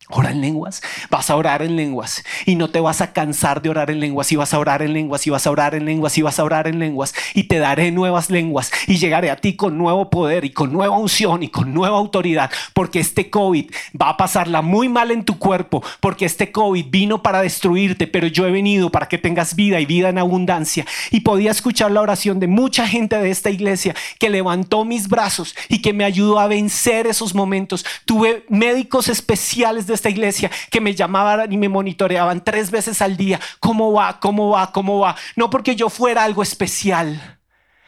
Ora 0.09 0.29
en 0.29 0.39
lenguas, 0.39 0.83
vas 1.09 1.31
a 1.31 1.35
orar 1.35 1.63
en 1.63 1.75
lenguas. 1.75 2.23
Y 2.45 2.55
no 2.55 2.69
te 2.69 2.79
vas 2.79 3.01
a 3.01 3.11
cansar 3.11 3.63
de 3.63 3.69
orar 3.69 3.89
en 3.89 3.99
lenguas. 3.99 4.31
Y 4.31 4.35
vas 4.35 4.53
a 4.53 4.59
orar 4.59 4.83
en 4.83 4.93
lenguas. 4.93 5.25
Y 5.25 5.31
vas 5.31 5.47
a 5.47 5.49
orar 5.49 5.73
en 5.73 5.85
lenguas. 5.85 6.15
Y 6.17 6.21
vas 6.21 6.39
a 6.39 6.43
orar 6.43 6.67
en 6.67 6.77
lenguas. 6.77 7.15
Y 7.33 7.45
te 7.45 7.57
daré 7.57 7.91
nuevas 7.91 8.29
lenguas. 8.29 8.71
Y 8.85 8.97
llegaré 8.97 9.31
a 9.31 9.37
ti 9.37 9.55
con 9.55 9.79
nuevo 9.79 10.11
poder 10.11 10.45
y 10.45 10.51
con 10.51 10.71
nueva 10.71 10.95
unción 10.95 11.41
y 11.41 11.49
con 11.49 11.73
nueva 11.73 11.97
autoridad. 11.97 12.51
Porque 12.73 12.99
este 12.99 13.31
COVID 13.31 13.71
va 13.99 14.09
a 14.09 14.17
pasarla 14.17 14.61
muy 14.61 14.89
mal 14.89 15.09
en 15.09 15.25
tu 15.25 15.39
cuerpo. 15.39 15.83
Porque 16.01 16.25
este 16.25 16.51
COVID 16.51 16.85
vino 16.87 17.23
para 17.23 17.41
destruirte. 17.41 18.05
Pero 18.05 18.27
yo 18.27 18.45
he 18.45 18.51
venido 18.51 18.91
para 18.91 19.07
que 19.07 19.17
tengas 19.17 19.55
vida 19.55 19.79
y 19.79 19.87
vida 19.87 20.09
en 20.09 20.19
abundancia. 20.19 20.85
Y 21.09 21.21
podía 21.21 21.49
escuchar 21.49 21.89
la 21.89 22.01
oración 22.01 22.39
de 22.39 22.45
mucha 22.45 22.87
gente 22.87 23.17
de 23.17 23.31
esta 23.31 23.49
iglesia 23.49 23.95
que 24.19 24.29
levantó 24.29 24.85
mis 24.85 25.09
brazos 25.09 25.55
y 25.67 25.81
que 25.81 25.93
me 25.93 26.05
ayudó 26.05 26.39
a 26.39 26.45
vencer 26.45 27.07
esos 27.07 27.33
momentos. 27.33 27.83
Tuve 28.05 28.45
médicos 28.49 29.07
especiales 29.07 29.87
de 29.87 29.94
esta 29.95 30.09
iglesia 30.09 30.51
que 30.69 30.81
me 30.81 30.95
llamaban 30.95 31.51
y 31.51 31.57
me 31.57 31.69
monitoreaban 31.69 32.43
tres 32.43 32.71
veces 32.71 33.01
al 33.01 33.17
día. 33.17 33.39
¿Cómo 33.59 33.93
va? 33.93 34.19
¿Cómo 34.19 34.49
va? 34.49 34.71
¿Cómo 34.71 34.99
va? 34.99 35.15
No 35.35 35.49
porque 35.49 35.75
yo 35.75 35.89
fuera 35.89 36.23
algo 36.23 36.43
especial. 36.43 37.39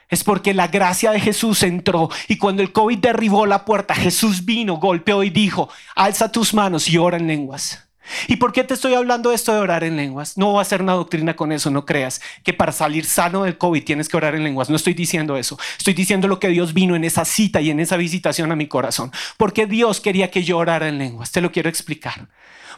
Es 0.09 0.23
porque 0.23 0.53
la 0.53 0.67
gracia 0.67 1.11
de 1.11 1.19
Jesús 1.19 1.63
entró 1.63 2.09
y 2.27 2.37
cuando 2.37 2.61
el 2.61 2.71
COVID 2.71 2.97
derribó 2.97 3.45
la 3.45 3.65
puerta, 3.65 3.93
Jesús 3.93 4.45
vino, 4.45 4.77
golpeó 4.77 5.21
y 5.23 5.29
dijo, 5.29 5.69
alza 5.95 6.31
tus 6.31 6.53
manos 6.53 6.87
y 6.87 6.97
ora 6.97 7.17
en 7.17 7.27
lenguas. 7.27 7.86
¿Y 8.27 8.37
por 8.37 8.53
qué 8.53 8.63
te 8.63 8.73
estoy 8.73 8.93
hablando 8.93 9.31
esto 9.31 9.53
de 9.53 9.59
orar 9.59 9.83
en 9.83 9.97
lenguas? 9.97 10.37
No 10.37 10.47
voy 10.47 10.59
a 10.59 10.61
hacer 10.61 10.81
una 10.81 10.93
doctrina 10.93 11.35
con 11.35 11.51
eso, 11.51 11.69
no 11.69 11.85
creas 11.85 12.21
que 12.43 12.53
para 12.53 12.71
salir 12.71 13.05
sano 13.05 13.43
del 13.43 13.57
COVID 13.57 13.83
tienes 13.83 14.09
que 14.09 14.17
orar 14.17 14.35
en 14.35 14.43
lenguas. 14.43 14.69
No 14.69 14.75
estoy 14.75 14.93
diciendo 14.93 15.37
eso. 15.37 15.57
Estoy 15.77 15.93
diciendo 15.93 16.27
lo 16.27 16.39
que 16.39 16.49
Dios 16.49 16.73
vino 16.73 16.95
en 16.95 17.03
esa 17.03 17.25
cita 17.25 17.61
y 17.61 17.69
en 17.69 17.79
esa 17.79 17.97
visitación 17.97 18.51
a 18.51 18.55
mi 18.55 18.67
corazón. 18.67 19.11
Porque 19.37 19.65
Dios 19.65 20.01
quería 20.01 20.31
que 20.31 20.43
yo 20.43 20.57
orara 20.57 20.87
en 20.87 20.97
lenguas. 20.97 21.31
Te 21.31 21.41
lo 21.41 21.51
quiero 21.51 21.69
explicar. 21.69 22.29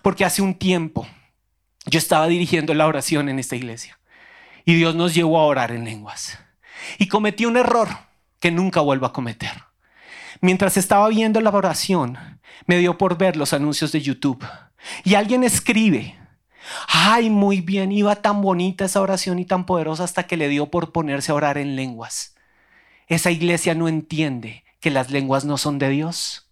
Porque 0.02 0.26
hace 0.26 0.42
un 0.42 0.56
tiempo 0.56 1.08
yo 1.86 2.00
estaba 2.00 2.28
dirigiendo 2.28 2.74
la 2.74 2.88
oración 2.88 3.30
en 3.30 3.40
esta 3.40 3.56
iglesia 3.56 4.00
y 4.66 4.76
Dios 4.76 4.96
nos 4.96 5.14
llevó 5.14 5.40
a 5.40 5.46
orar 5.46 5.72
en 5.72 5.86
lenguas. 5.86 6.38
Y 6.98 7.08
cometí 7.08 7.46
un 7.46 7.58
error 7.58 7.90
que 8.40 8.52
nunca 8.52 8.82
vuelvo 8.82 9.06
a 9.06 9.14
cometer. 9.14 9.52
Mientras 10.42 10.78
estaba 10.78 11.10
viendo 11.10 11.42
la 11.42 11.50
oración, 11.50 12.40
me 12.66 12.78
dio 12.78 12.98
por 12.98 13.18
ver 13.18 13.36
los 13.36 13.54
anuncios 13.54 13.92
de 13.92 14.02
YouTube 14.02 14.46
y 15.04 15.16
alguien 15.16 15.44
escribe, 15.44 16.18
ay, 16.88 17.30
muy 17.30 17.62
bien, 17.62 17.92
iba 17.92 18.16
tan 18.18 18.42
bonita 18.42 18.86
esa 18.86 19.02
oración 19.02 19.40
y 19.40 19.46
tan 19.46 19.66
poderosa 19.66 20.04
hasta 20.04 20.28
que 20.28 20.38
le 20.38 20.48
dio 20.48 20.68
por 20.68 20.92
ponerse 20.92 21.32
a 21.32 21.36
orar 21.36 21.58
en 21.58 21.76
lenguas. 21.76 22.36
Esa 23.08 23.32
iglesia 23.32 23.76
no 23.76 23.88
entiende 23.88 24.64
que 24.80 24.92
las 24.92 25.10
lenguas 25.10 25.46
no 25.46 25.58
son 25.58 25.80
de 25.80 25.90
Dios. 25.90 26.50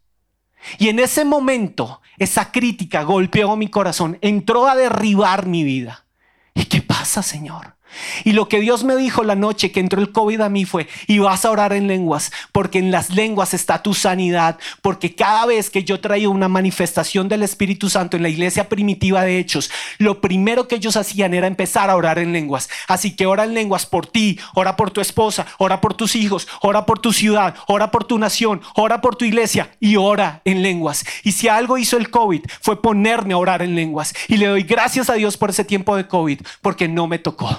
Y 0.80 0.90
en 0.90 1.00
ese 1.00 1.24
momento, 1.24 2.02
esa 2.18 2.52
crítica 2.52 3.04
golpeó 3.04 3.56
mi 3.56 3.70
corazón, 3.70 4.18
entró 4.22 4.68
a 4.68 4.76
derribar 4.76 5.46
mi 5.46 5.64
vida. 5.64 6.06
¿Y 6.54 6.66
qué 6.66 6.82
pasa, 6.82 7.22
Señor? 7.22 7.77
Y 8.24 8.34
lo 8.34 8.48
que 8.48 8.60
Dios 8.60 8.84
me 8.84 8.96
dijo 8.96 9.24
la 9.24 9.36
noche 9.36 9.72
que 9.72 9.80
entró 9.80 10.02
el 10.02 10.12
COVID 10.12 10.42
a 10.42 10.50
mí 10.50 10.66
fue, 10.66 10.88
y 11.08 11.20
vas 11.20 11.46
a 11.46 11.52
orar 11.52 11.74
en 11.74 11.88
lenguas, 11.88 12.32
porque 12.52 12.80
en 12.80 12.92
las 12.92 13.10
lenguas 13.10 13.54
está 13.54 13.82
tu 13.84 13.94
sanidad, 13.94 14.58
porque 14.82 15.16
cada 15.16 15.46
vez 15.46 15.70
que 15.70 15.84
yo 15.84 16.00
traía 16.00 16.30
una 16.30 16.48
manifestación 16.48 17.30
del 17.30 17.44
Espíritu 17.44 17.90
Santo 17.90 18.18
en 18.18 18.24
la 18.24 18.30
iglesia 18.30 18.70
primitiva 18.70 19.24
de 19.24 19.40
Hechos, 19.40 19.72
lo 19.98 20.22
primero 20.22 20.68
que 20.68 20.76
ellos 20.76 20.98
hacían 20.98 21.34
era 21.34 21.48
empezar 21.48 21.90
a 21.90 21.96
orar 21.96 22.20
en 22.20 22.34
lenguas. 22.34 22.70
Así 22.88 23.16
que 23.16 23.26
ora 23.26 23.44
en 23.44 23.54
lenguas 23.54 23.86
por 23.86 24.08
ti, 24.08 24.40
ora 24.54 24.76
por 24.76 24.92
tu 24.92 25.02
esposa, 25.02 25.46
ora 25.58 25.82
por 25.82 25.94
tus 25.94 26.16
hijos, 26.16 26.48
ora 26.62 26.86
por 26.86 27.00
tu 27.00 27.14
ciudad, 27.14 27.56
ora 27.68 27.92
por 27.92 28.04
tu 28.04 28.18
nación, 28.18 28.62
ora 28.76 29.02
por 29.02 29.16
tu 29.16 29.26
iglesia 29.26 29.72
y 29.80 29.96
ora 29.96 30.42
en 30.46 30.62
lenguas. 30.62 31.06
Y 31.24 31.34
si 31.34 31.48
algo 31.48 31.78
hizo 31.78 31.98
el 31.98 32.10
COVID 32.10 32.42
fue 32.62 32.82
ponerme 32.82 33.34
a 33.34 33.38
orar 33.38 33.62
en 33.62 33.76
lenguas. 33.76 34.14
Y 34.28 34.38
le 34.38 34.48
doy 34.48 34.64
gracias 34.64 35.10
a 35.10 35.14
Dios 35.14 35.38
por 35.38 35.50
ese 35.50 35.64
tiempo 35.64 35.96
de 35.96 36.08
COVID, 36.08 36.42
porque 36.62 36.88
no 36.88 37.08
me 37.08 37.20
tocó. 37.20 37.58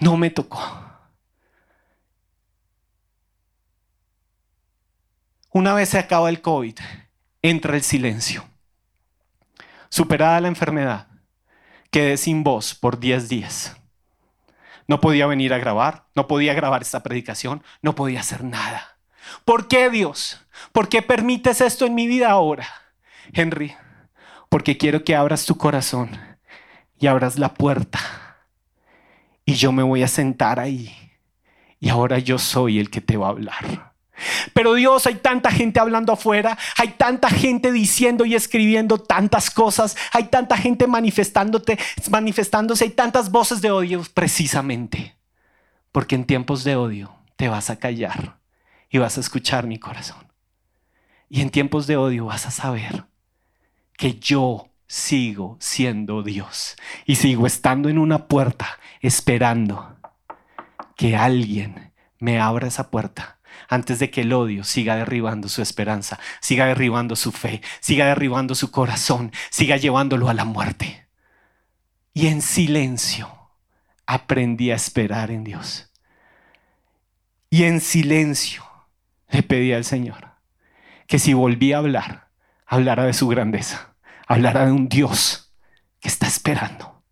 No 0.00 0.16
me 0.16 0.30
tocó. 0.30 0.60
Una 5.50 5.74
vez 5.74 5.88
se 5.88 5.98
acaba 5.98 6.28
el 6.28 6.40
COVID, 6.40 6.78
entra 7.42 7.74
el 7.74 7.82
silencio. 7.82 8.44
Superada 9.88 10.40
la 10.40 10.48
enfermedad, 10.48 11.08
quedé 11.90 12.16
sin 12.16 12.44
voz 12.44 12.74
por 12.74 13.00
10 13.00 13.28
días. 13.28 13.76
No 14.86 15.00
podía 15.00 15.26
venir 15.26 15.52
a 15.52 15.58
grabar, 15.58 16.04
no 16.14 16.28
podía 16.28 16.54
grabar 16.54 16.82
esta 16.82 17.02
predicación, 17.02 17.64
no 17.82 17.94
podía 17.94 18.20
hacer 18.20 18.44
nada. 18.44 18.98
¿Por 19.44 19.66
qué 19.66 19.90
Dios? 19.90 20.40
¿Por 20.72 20.88
qué 20.88 21.02
permites 21.02 21.60
esto 21.60 21.86
en 21.86 21.94
mi 21.94 22.06
vida 22.06 22.30
ahora? 22.30 22.68
Henry, 23.32 23.74
porque 24.48 24.78
quiero 24.78 25.02
que 25.02 25.16
abras 25.16 25.44
tu 25.44 25.56
corazón 25.56 26.10
y 26.98 27.06
abras 27.08 27.38
la 27.38 27.54
puerta 27.54 28.27
y 29.48 29.54
yo 29.54 29.72
me 29.72 29.82
voy 29.82 30.02
a 30.02 30.08
sentar 30.08 30.60
ahí. 30.60 30.94
Y 31.80 31.88
ahora 31.88 32.18
yo 32.18 32.38
soy 32.38 32.78
el 32.78 32.90
que 32.90 33.00
te 33.00 33.16
va 33.16 33.28
a 33.28 33.30
hablar. 33.30 33.94
Pero 34.52 34.74
Dios, 34.74 35.06
hay 35.06 35.14
tanta 35.14 35.50
gente 35.50 35.80
hablando 35.80 36.12
afuera, 36.12 36.58
hay 36.76 36.88
tanta 36.88 37.30
gente 37.30 37.72
diciendo 37.72 38.26
y 38.26 38.34
escribiendo 38.34 38.98
tantas 38.98 39.50
cosas, 39.50 39.96
hay 40.12 40.24
tanta 40.24 40.58
gente 40.58 40.86
manifestándote, 40.86 41.78
manifestándose, 42.10 42.84
hay 42.84 42.90
tantas 42.90 43.30
voces 43.30 43.62
de 43.62 43.70
odio 43.70 44.04
precisamente. 44.12 45.16
Porque 45.92 46.14
en 46.14 46.26
tiempos 46.26 46.62
de 46.62 46.76
odio 46.76 47.14
te 47.36 47.48
vas 47.48 47.70
a 47.70 47.76
callar 47.76 48.36
y 48.90 48.98
vas 48.98 49.16
a 49.16 49.20
escuchar 49.20 49.66
mi 49.66 49.78
corazón. 49.78 50.30
Y 51.30 51.40
en 51.40 51.48
tiempos 51.48 51.86
de 51.86 51.96
odio 51.96 52.26
vas 52.26 52.44
a 52.44 52.50
saber 52.50 53.06
que 53.96 54.12
yo 54.18 54.68
sigo 54.88 55.58
siendo 55.60 56.22
Dios 56.22 56.76
y 57.04 57.16
sigo 57.16 57.46
estando 57.46 57.90
en 57.90 57.98
una 57.98 58.26
puerta 58.26 58.80
esperando 59.00 59.96
que 60.96 61.14
alguien 61.14 61.92
me 62.18 62.40
abra 62.40 62.66
esa 62.66 62.90
puerta 62.90 63.38
antes 63.68 63.98
de 63.98 64.10
que 64.10 64.22
el 64.22 64.32
odio 64.32 64.64
siga 64.64 64.96
derribando 64.96 65.48
su 65.48 65.60
esperanza, 65.60 66.18
siga 66.40 66.66
derribando 66.66 67.16
su 67.16 67.32
fe, 67.32 67.60
siga 67.80 68.06
derribando 68.06 68.54
su 68.54 68.70
corazón, 68.70 69.30
siga 69.50 69.76
llevándolo 69.76 70.28
a 70.30 70.34
la 70.34 70.44
muerte. 70.44 71.06
Y 72.14 72.28
en 72.28 72.40
silencio 72.40 73.30
aprendí 74.06 74.70
a 74.70 74.74
esperar 74.74 75.30
en 75.30 75.44
Dios. 75.44 75.90
Y 77.50 77.64
en 77.64 77.80
silencio 77.80 78.64
le 79.28 79.42
pedí 79.42 79.72
al 79.72 79.84
Señor 79.84 80.28
que 81.06 81.18
si 81.18 81.34
volvía 81.34 81.76
a 81.76 81.80
hablar, 81.80 82.28
hablara 82.66 83.04
de 83.04 83.12
su 83.12 83.28
grandeza 83.28 83.87
hablará 84.28 84.66
de 84.66 84.72
un 84.72 84.88
Dios 84.88 85.50
que 85.98 86.08
está 86.08 86.26
esperando 86.26 87.02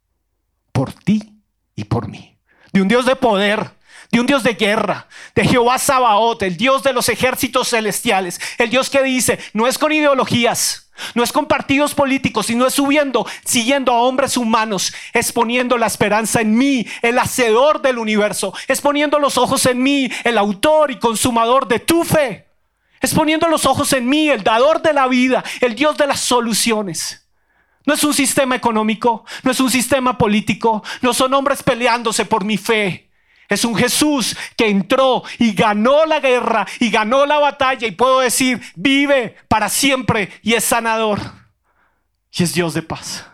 por 0.71 0.93
ti 0.93 1.41
y 1.75 1.85
por 1.85 2.09
mí. 2.09 2.39
De 2.73 2.83
un 2.83 2.89
Dios 2.89 3.07
de 3.07 3.17
poder, 3.17 3.71
de 4.13 4.21
un 4.21 4.27
Dios 4.27 4.43
de 4.43 4.55
guerra, 4.55 5.09
de 5.35 5.47
Jehová 5.47 5.79
Sabaoth, 5.79 6.43
el 6.43 6.57
Dios 6.59 6.83
de 6.83 6.93
los 6.93 7.09
ejércitos 7.09 7.71
celestiales, 7.71 8.39
el 8.59 8.71
Dios 8.71 8.91
que 8.91 9.03
dice, 9.03 9.39
no 9.55 9.67
es 9.67 9.79
con 9.79 9.93
ideologías, 9.93 10.91
no 11.15 11.23
es 11.23 11.33
con 11.33 11.47
partidos 11.47 11.95
políticos, 11.95 12.47
sino 12.47 12.67
es 12.67 12.75
subiendo, 12.75 13.27
siguiendo 13.45 13.93
a 13.93 14.03
hombres 14.03 14.37
humanos, 14.37 14.93
es 15.15 15.33
poniendo 15.33 15.79
la 15.79 15.87
esperanza 15.87 16.43
en 16.43 16.57
mí, 16.57 16.87
el 17.01 17.19
hacedor 17.19 17.81
del 17.81 17.99
universo, 17.99 18.53
es 18.69 18.83
poniendo 18.83 19.19
los 19.19 19.39
ojos 19.39 19.65
en 19.65 19.83
mí, 19.83 20.11
el 20.25 20.37
autor 20.37 20.91
y 20.91 20.99
consumador 20.99 21.67
de 21.67 21.81
tu 21.81 22.05
fe. 22.05 22.46
Es 23.01 23.15
poniendo 23.15 23.49
los 23.49 23.67
ojos 23.67 23.93
en 23.93 24.09
mí, 24.09 24.29
el 24.29 24.43
dador 24.43 24.83
de 24.83 24.93
la 24.93 25.07
vida, 25.07 25.45
el 25.61 25.75
Dios 25.75 25.97
de 25.97 26.07
las 26.07 26.21
soluciones. 26.21 27.27
No 27.85 27.95
es 27.95 28.03
un 28.03 28.15
sistema 28.15 28.57
económico, 28.57 29.25
no 29.45 29.51
es 29.51 29.61
un 29.61 29.71
sistema 29.71 30.19
político, 30.19 30.83
no 31.03 31.15
son 31.15 31.33
hombres 31.35 31.63
peleándose 31.63 32.25
por 32.25 32.45
mi 32.45 32.57
fe. 32.57 33.11
Es 33.49 33.65
un 33.65 33.77
Jesús 33.77 34.37
que 34.57 34.69
entró 34.69 35.23
y 35.39 35.53
ganó 35.53 36.05
la 36.05 36.19
guerra 36.19 36.67
y 36.81 36.91
ganó 36.91 37.27
la 37.27 37.39
batalla 37.39 37.87
y 37.87 37.93
puedo 37.93 38.21
decir, 38.21 38.61
vive 38.75 39.37
para 39.47 39.69
siempre 39.69 40.33
y 40.43 40.55
es 40.55 40.65
sanador. 40.65 41.21
Y 42.33 42.43
es 42.43 42.55
Dios 42.55 42.75
de 42.75 42.83
paz. 42.83 43.25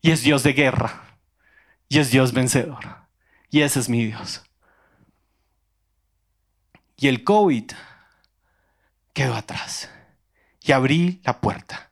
Y 0.00 0.12
es 0.12 0.22
Dios 0.22 0.44
de 0.44 0.52
guerra. 0.52 1.18
Y 1.88 1.98
es 1.98 2.10
Dios 2.10 2.32
vencedor. 2.32 2.98
Y 3.50 3.62
ese 3.62 3.80
es 3.80 3.88
mi 3.88 4.06
Dios. 4.06 4.44
Y 6.96 7.08
el 7.08 7.24
COVID 7.24 7.72
quedó 9.18 9.34
atrás. 9.34 9.90
Y 10.60 10.72
abrí 10.72 11.20
la 11.24 11.40
puerta. 11.40 11.90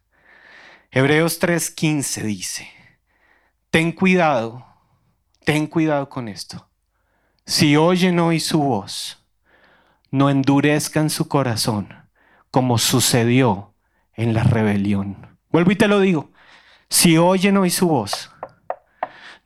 Hebreos 0.91 1.41
3:15 1.41 2.23
dice, 2.23 2.71
ten 3.71 3.93
cuidado, 3.93 4.67
ten 5.45 5.67
cuidado 5.67 6.09
con 6.09 6.29
esto 6.29 6.67
si 7.47 7.77
oyen 7.77 8.19
hoy 8.19 8.41
su 8.41 8.61
voz, 8.61 9.25
no 10.11 10.31
endurezcan 10.31 11.11
su 11.11 11.29
corazón 11.29 11.95
como 12.51 12.77
sucedió 12.77 13.73
en 14.15 14.35
la 14.35 14.43
rebelión. 14.43 15.39
Vuelvo 15.51 15.71
y 15.71 15.77
te 15.77 15.87
lo 15.87 16.01
digo. 16.01 16.33
Si 16.89 17.19
oyen 17.19 17.57
hoy 17.57 17.71
su 17.71 17.87
voz, 17.87 18.31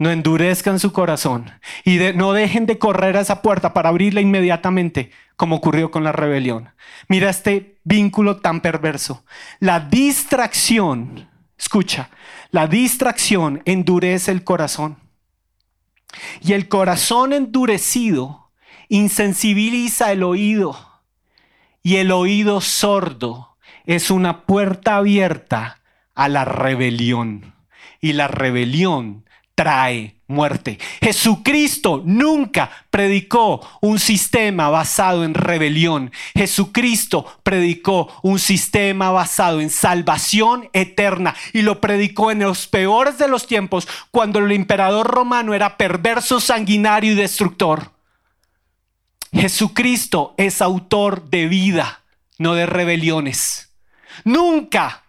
no 0.01 0.11
endurezcan 0.11 0.81
su 0.81 0.93
corazón 0.93 1.53
y 1.85 1.99
no 2.15 2.33
dejen 2.33 2.65
de 2.65 2.79
correr 2.79 3.19
a 3.19 3.21
esa 3.21 3.43
puerta 3.43 3.75
para 3.75 3.91
abrirla 3.91 4.23
inmediatamente, 4.23 5.11
como 5.37 5.57
ocurrió 5.57 5.91
con 5.91 6.05
la 6.05 6.11
rebelión. 6.11 6.71
Mira 7.07 7.29
este 7.29 7.79
vínculo 7.85 8.39
tan 8.39 8.63
perverso. 8.63 9.27
La 9.59 9.79
distracción, 9.79 11.29
escucha, 11.59 12.09
la 12.51 12.67
distracción 12.67 13.61
endurece 13.67 14.33
el 14.33 14.43
corazón. 14.43 14.97
Y 16.41 16.55
el 16.55 16.69
corazón 16.69 17.35
endurecido 17.35 18.53
insensibiliza 18.89 20.13
el 20.13 20.23
oído. 20.23 20.79
Y 21.83 21.97
el 21.97 22.11
oído 22.11 22.63
sordo 22.63 23.59
es 23.85 24.11
una 24.11 24.47
puerta 24.47 24.97
abierta 24.97 25.83
a 26.15 26.29
la 26.31 26.47
rebelión. 26.47 27.55
Y 28.01 28.15
la 28.15 28.29
rebelión 28.29 29.27
trae 29.55 30.17
muerte. 30.27 30.79
Jesucristo 31.03 32.03
nunca 32.05 32.71
predicó 32.91 33.61
un 33.81 33.99
sistema 33.99 34.71
basado 34.71 35.25
en 35.25 35.35
rebelión. 35.35 36.13
Jesucristo 36.35 37.27
predicó 37.43 38.09
un 38.23 38.39
sistema 38.39 39.11
basado 39.11 39.61
en 39.61 39.69
salvación 39.71 40.71
eterna 40.73 41.35
y 41.53 41.63
lo 41.63 41.81
predicó 41.81 42.31
en 42.31 42.41
los 42.41 42.69
peores 42.69 43.19
de 43.19 43.29
los 43.29 43.47
tiempos 43.47 43.87
cuando 44.11 44.39
el 44.39 44.53
emperador 44.53 45.07
romano 45.09 45.53
era 45.53 45.77
perverso, 45.77 46.41
sanguinario 46.41 47.13
y 47.13 47.17
destructor. 47.17 47.93
Jesucristo 49.33 50.35
es 50.39 50.63
autor 50.63 51.29
de 51.29 51.47
vida, 51.49 52.03
no 52.39 52.55
de 52.55 52.67
rebeliones. 52.67 53.73
Nunca 54.25 55.05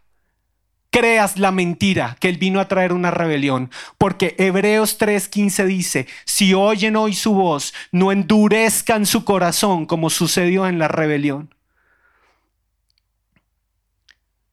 creas 0.91 1.38
la 1.38 1.51
mentira 1.51 2.17
que 2.19 2.30
Él 2.30 2.38
vino 2.38 2.60
a 2.60 2.67
traer 2.67 2.93
una 2.93 3.10
rebelión. 3.10 3.71
Porque 3.97 4.36
Hebreos 4.38 4.99
3:15 4.99 5.65
dice, 5.65 6.08
si 6.25 6.54
oyen 6.54 6.95
hoy 6.95 7.15
su 7.15 7.34
voz, 7.34 7.73
no 7.91 8.12
endurezcan 8.12 9.08
su 9.08 9.25
corazón 9.25 9.88
como 9.88 10.12
sucedió 10.12 10.67
en 10.67 10.77
la 10.77 10.88
rebelión. 10.88 11.56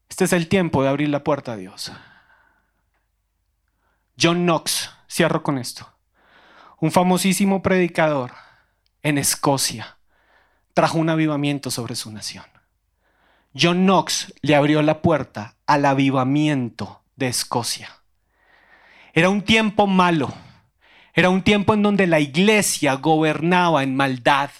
Este 0.08 0.24
es 0.24 0.32
el 0.32 0.48
tiempo 0.48 0.82
de 0.82 0.88
abrir 0.88 1.10
la 1.10 1.22
puerta 1.22 1.52
a 1.52 1.56
Dios. 1.56 1.92
John 4.20 4.44
Knox, 4.44 4.90
cierro 5.08 5.42
con 5.42 5.58
esto, 5.58 5.92
un 6.80 6.90
famosísimo 6.90 7.62
predicador 7.62 8.32
en 9.02 9.18
Escocia, 9.18 9.98
trajo 10.74 10.98
un 10.98 11.08
avivamiento 11.08 11.70
sobre 11.70 11.94
su 11.94 12.10
nación. 12.10 12.44
John 13.60 13.84
Knox 13.84 14.32
le 14.42 14.54
abrió 14.54 14.82
la 14.82 15.02
puerta 15.02 15.56
al 15.66 15.84
avivamiento 15.84 17.02
de 17.16 17.28
Escocia. 17.28 17.90
Era 19.12 19.30
un 19.30 19.42
tiempo 19.42 19.86
malo, 19.86 20.32
era 21.12 21.30
un 21.30 21.42
tiempo 21.42 21.74
en 21.74 21.82
donde 21.82 22.06
la 22.06 22.20
iglesia 22.20 22.94
gobernaba 22.94 23.82
en 23.82 23.96
maldad, 23.96 24.50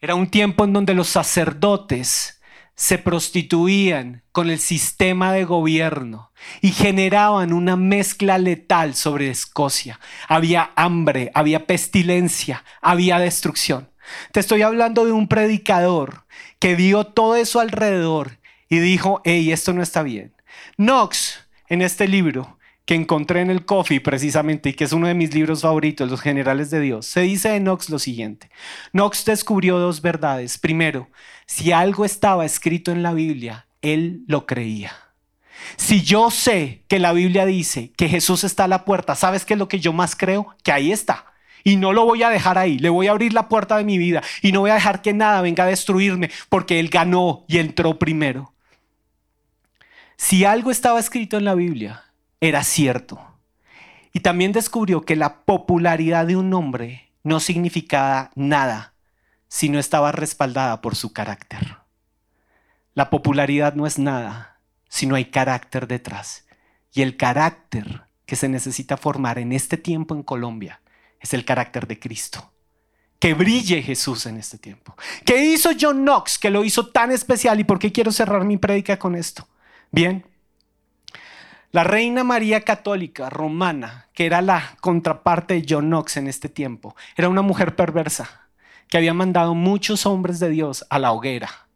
era 0.00 0.14
un 0.14 0.28
tiempo 0.28 0.64
en 0.64 0.72
donde 0.72 0.94
los 0.94 1.08
sacerdotes 1.08 2.40
se 2.76 2.98
prostituían 2.98 4.22
con 4.32 4.50
el 4.50 4.58
sistema 4.58 5.32
de 5.32 5.44
gobierno 5.44 6.32
y 6.60 6.72
generaban 6.72 7.52
una 7.52 7.76
mezcla 7.76 8.38
letal 8.38 8.94
sobre 8.94 9.30
Escocia. 9.30 9.98
Había 10.28 10.72
hambre, 10.76 11.30
había 11.34 11.66
pestilencia, 11.66 12.64
había 12.80 13.18
destrucción. 13.18 13.88
Te 14.32 14.40
estoy 14.40 14.62
hablando 14.62 15.04
de 15.04 15.12
un 15.12 15.28
predicador 15.28 16.24
que 16.58 16.74
vio 16.74 17.04
todo 17.04 17.36
eso 17.36 17.60
alrededor 17.60 18.38
y 18.68 18.78
dijo, 18.78 19.20
hey, 19.24 19.52
esto 19.52 19.72
no 19.72 19.82
está 19.82 20.02
bien. 20.02 20.34
Knox, 20.76 21.46
en 21.68 21.82
este 21.82 22.08
libro 22.08 22.58
que 22.86 22.94
encontré 22.94 23.40
en 23.40 23.50
el 23.50 23.64
Coffee 23.64 24.00
precisamente 24.00 24.70
y 24.70 24.74
que 24.74 24.84
es 24.84 24.92
uno 24.92 25.06
de 25.06 25.14
mis 25.14 25.32
libros 25.34 25.62
favoritos, 25.62 26.10
Los 26.10 26.20
Generales 26.20 26.70
de 26.70 26.80
Dios, 26.80 27.06
se 27.06 27.22
dice 27.22 27.48
de 27.48 27.60
Knox 27.60 27.88
lo 27.88 27.98
siguiente. 27.98 28.50
Knox 28.92 29.24
descubrió 29.24 29.78
dos 29.78 30.02
verdades. 30.02 30.58
Primero, 30.58 31.08
si 31.46 31.72
algo 31.72 32.04
estaba 32.04 32.44
escrito 32.44 32.92
en 32.92 33.02
la 33.02 33.14
Biblia, 33.14 33.66
él 33.80 34.24
lo 34.26 34.46
creía. 34.46 34.92
Si 35.76 36.02
yo 36.02 36.30
sé 36.30 36.82
que 36.88 36.98
la 36.98 37.12
Biblia 37.12 37.46
dice 37.46 37.92
que 37.96 38.08
Jesús 38.08 38.44
está 38.44 38.64
a 38.64 38.68
la 38.68 38.84
puerta, 38.84 39.14
¿sabes 39.14 39.44
qué 39.46 39.54
es 39.54 39.58
lo 39.58 39.68
que 39.68 39.80
yo 39.80 39.92
más 39.92 40.14
creo? 40.14 40.54
Que 40.62 40.72
ahí 40.72 40.92
está 40.92 41.33
y 41.64 41.76
no 41.76 41.94
lo 41.94 42.04
voy 42.04 42.22
a 42.22 42.28
dejar 42.28 42.58
ahí. 42.58 42.78
Le 42.78 42.90
voy 42.90 43.08
a 43.08 43.12
abrir 43.12 43.32
la 43.32 43.48
puerta 43.48 43.78
de 43.78 43.84
mi 43.84 43.98
vida 43.98 44.22
y 44.42 44.52
no 44.52 44.60
voy 44.60 44.70
a 44.70 44.74
dejar 44.74 45.02
que 45.02 45.14
nada 45.14 45.40
venga 45.40 45.64
a 45.64 45.68
destruirme 45.68 46.30
porque 46.50 46.78
Él 46.78 46.90
ganó 46.90 47.44
y 47.48 47.58
entró 47.58 47.98
primero. 47.98 48.52
Si 50.16 50.44
algo 50.44 50.70
estaba 50.70 51.00
escrito 51.00 51.38
en 51.38 51.44
la 51.44 51.54
Biblia, 51.54 52.04
era 52.40 52.62
cierto. 52.62 53.18
Y 54.12 54.20
también 54.20 54.52
descubrió 54.52 55.00
que 55.00 55.16
la 55.16 55.40
popularidad 55.44 56.26
de 56.26 56.36
un 56.36 56.52
hombre 56.54 57.10
no 57.24 57.40
significaba 57.40 58.30
nada 58.36 58.94
si 59.48 59.68
no 59.70 59.78
estaba 59.78 60.12
respaldada 60.12 60.80
por 60.82 60.94
su 60.94 61.12
carácter. 61.12 61.78
La 62.92 63.10
popularidad 63.10 63.74
no 63.74 63.86
es 63.86 63.98
nada 63.98 64.60
si 64.88 65.06
no 65.06 65.16
hay 65.16 65.24
carácter 65.24 65.88
detrás. 65.88 66.46
Y 66.92 67.02
el 67.02 67.16
carácter 67.16 68.02
que 68.26 68.36
se 68.36 68.48
necesita 68.48 68.96
formar 68.96 69.38
en 69.38 69.52
este 69.52 69.76
tiempo 69.76 70.14
en 70.14 70.22
Colombia 70.22 70.80
es 71.24 71.34
el 71.34 71.44
carácter 71.44 71.86
de 71.86 71.98
Cristo. 71.98 72.52
Que 73.18 73.32
brille 73.32 73.82
Jesús 73.82 74.26
en 74.26 74.36
este 74.36 74.58
tiempo. 74.58 74.94
¿Qué 75.24 75.42
hizo 75.42 75.70
John 75.80 76.02
Knox 76.02 76.38
que 76.38 76.50
lo 76.50 76.62
hizo 76.62 76.88
tan 76.88 77.10
especial? 77.10 77.58
¿Y 77.58 77.64
por 77.64 77.78
qué 77.78 77.90
quiero 77.90 78.12
cerrar 78.12 78.44
mi 78.44 78.58
prédica 78.58 78.98
con 78.98 79.14
esto? 79.14 79.48
Bien, 79.90 80.26
la 81.72 81.82
reina 81.82 82.24
María 82.24 82.60
Católica 82.60 83.30
romana, 83.30 84.08
que 84.12 84.26
era 84.26 84.42
la 84.42 84.76
contraparte 84.82 85.54
de 85.54 85.66
John 85.66 85.86
Knox 85.86 86.18
en 86.18 86.28
este 86.28 86.50
tiempo, 86.50 86.94
era 87.16 87.30
una 87.30 87.42
mujer 87.42 87.74
perversa 87.74 88.48
que 88.88 88.98
había 88.98 89.14
mandado 89.14 89.54
muchos 89.54 90.04
hombres 90.04 90.38
de 90.38 90.50
Dios 90.50 90.84
a 90.90 90.98
la 90.98 91.12
hoguera, 91.12 91.68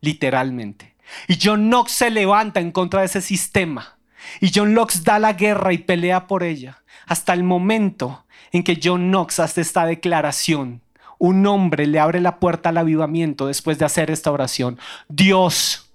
literalmente. 0.00 0.94
Y 1.26 1.38
John 1.42 1.68
Knox 1.68 1.90
se 1.90 2.10
levanta 2.10 2.60
en 2.60 2.70
contra 2.70 3.00
de 3.00 3.06
ese 3.06 3.20
sistema. 3.20 3.98
Y 4.40 4.52
John 4.54 4.70
Knox 4.70 5.02
da 5.02 5.18
la 5.18 5.32
guerra 5.32 5.72
y 5.72 5.78
pelea 5.78 6.28
por 6.28 6.44
ella, 6.44 6.82
hasta 7.06 7.32
el 7.32 7.42
momento 7.42 8.24
en 8.52 8.62
que 8.62 8.78
John 8.82 9.10
Knox 9.10 9.40
hace 9.40 9.62
esta 9.62 9.86
declaración. 9.86 10.82
Un 11.18 11.46
hombre 11.46 11.86
le 11.86 11.98
abre 11.98 12.20
la 12.20 12.38
puerta 12.38 12.68
al 12.68 12.78
avivamiento 12.78 13.46
después 13.46 13.78
de 13.78 13.84
hacer 13.84 14.10
esta 14.10 14.30
oración. 14.30 14.78
Dios, 15.08 15.92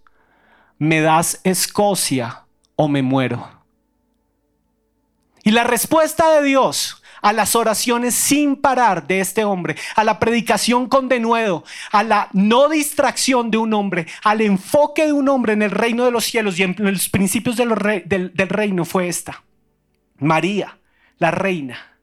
¿me 0.78 1.02
das 1.02 1.39
Escocia 1.43 2.46
o 2.76 2.88
me 2.88 3.02
muero? 3.02 3.48
Y 5.43 5.52
la 5.52 5.63
respuesta 5.63 6.30
de 6.32 6.43
Dios 6.43 7.02
a 7.22 7.34
las 7.34 7.56
oraciones 7.56 8.15
sin 8.15 8.56
parar 8.56 9.08
de 9.08 9.20
este 9.20 9.43
hombre, 9.43 9.76
a 9.96 10.04
la 10.04 10.20
predicación 10.20 10.88
con 10.88 11.10
denuedo, 11.10 11.63
a 11.91 12.04
la 12.04 12.30
no 12.34 12.70
distracción 12.70 13.52
de 13.52 13.58
un 13.58 13.74
hombre, 13.74 14.08
al 14.24 14.41
enfoque 14.41 15.08
de 15.08 15.13
un 15.13 15.28
hombre 15.30 15.54
en 15.54 15.62
el 15.62 15.72
reino 15.72 16.06
de 16.06 16.12
los 16.12 16.26
cielos 16.26 16.60
y 16.60 16.63
en 16.63 16.76
los 16.78 17.10
principios 17.10 17.58
del, 17.58 18.04
del 18.06 18.50
reino 18.50 18.86
fue 18.86 19.08
esta. 19.08 19.43
María, 20.20 20.78
la 21.17 21.32
reina, 21.32 21.97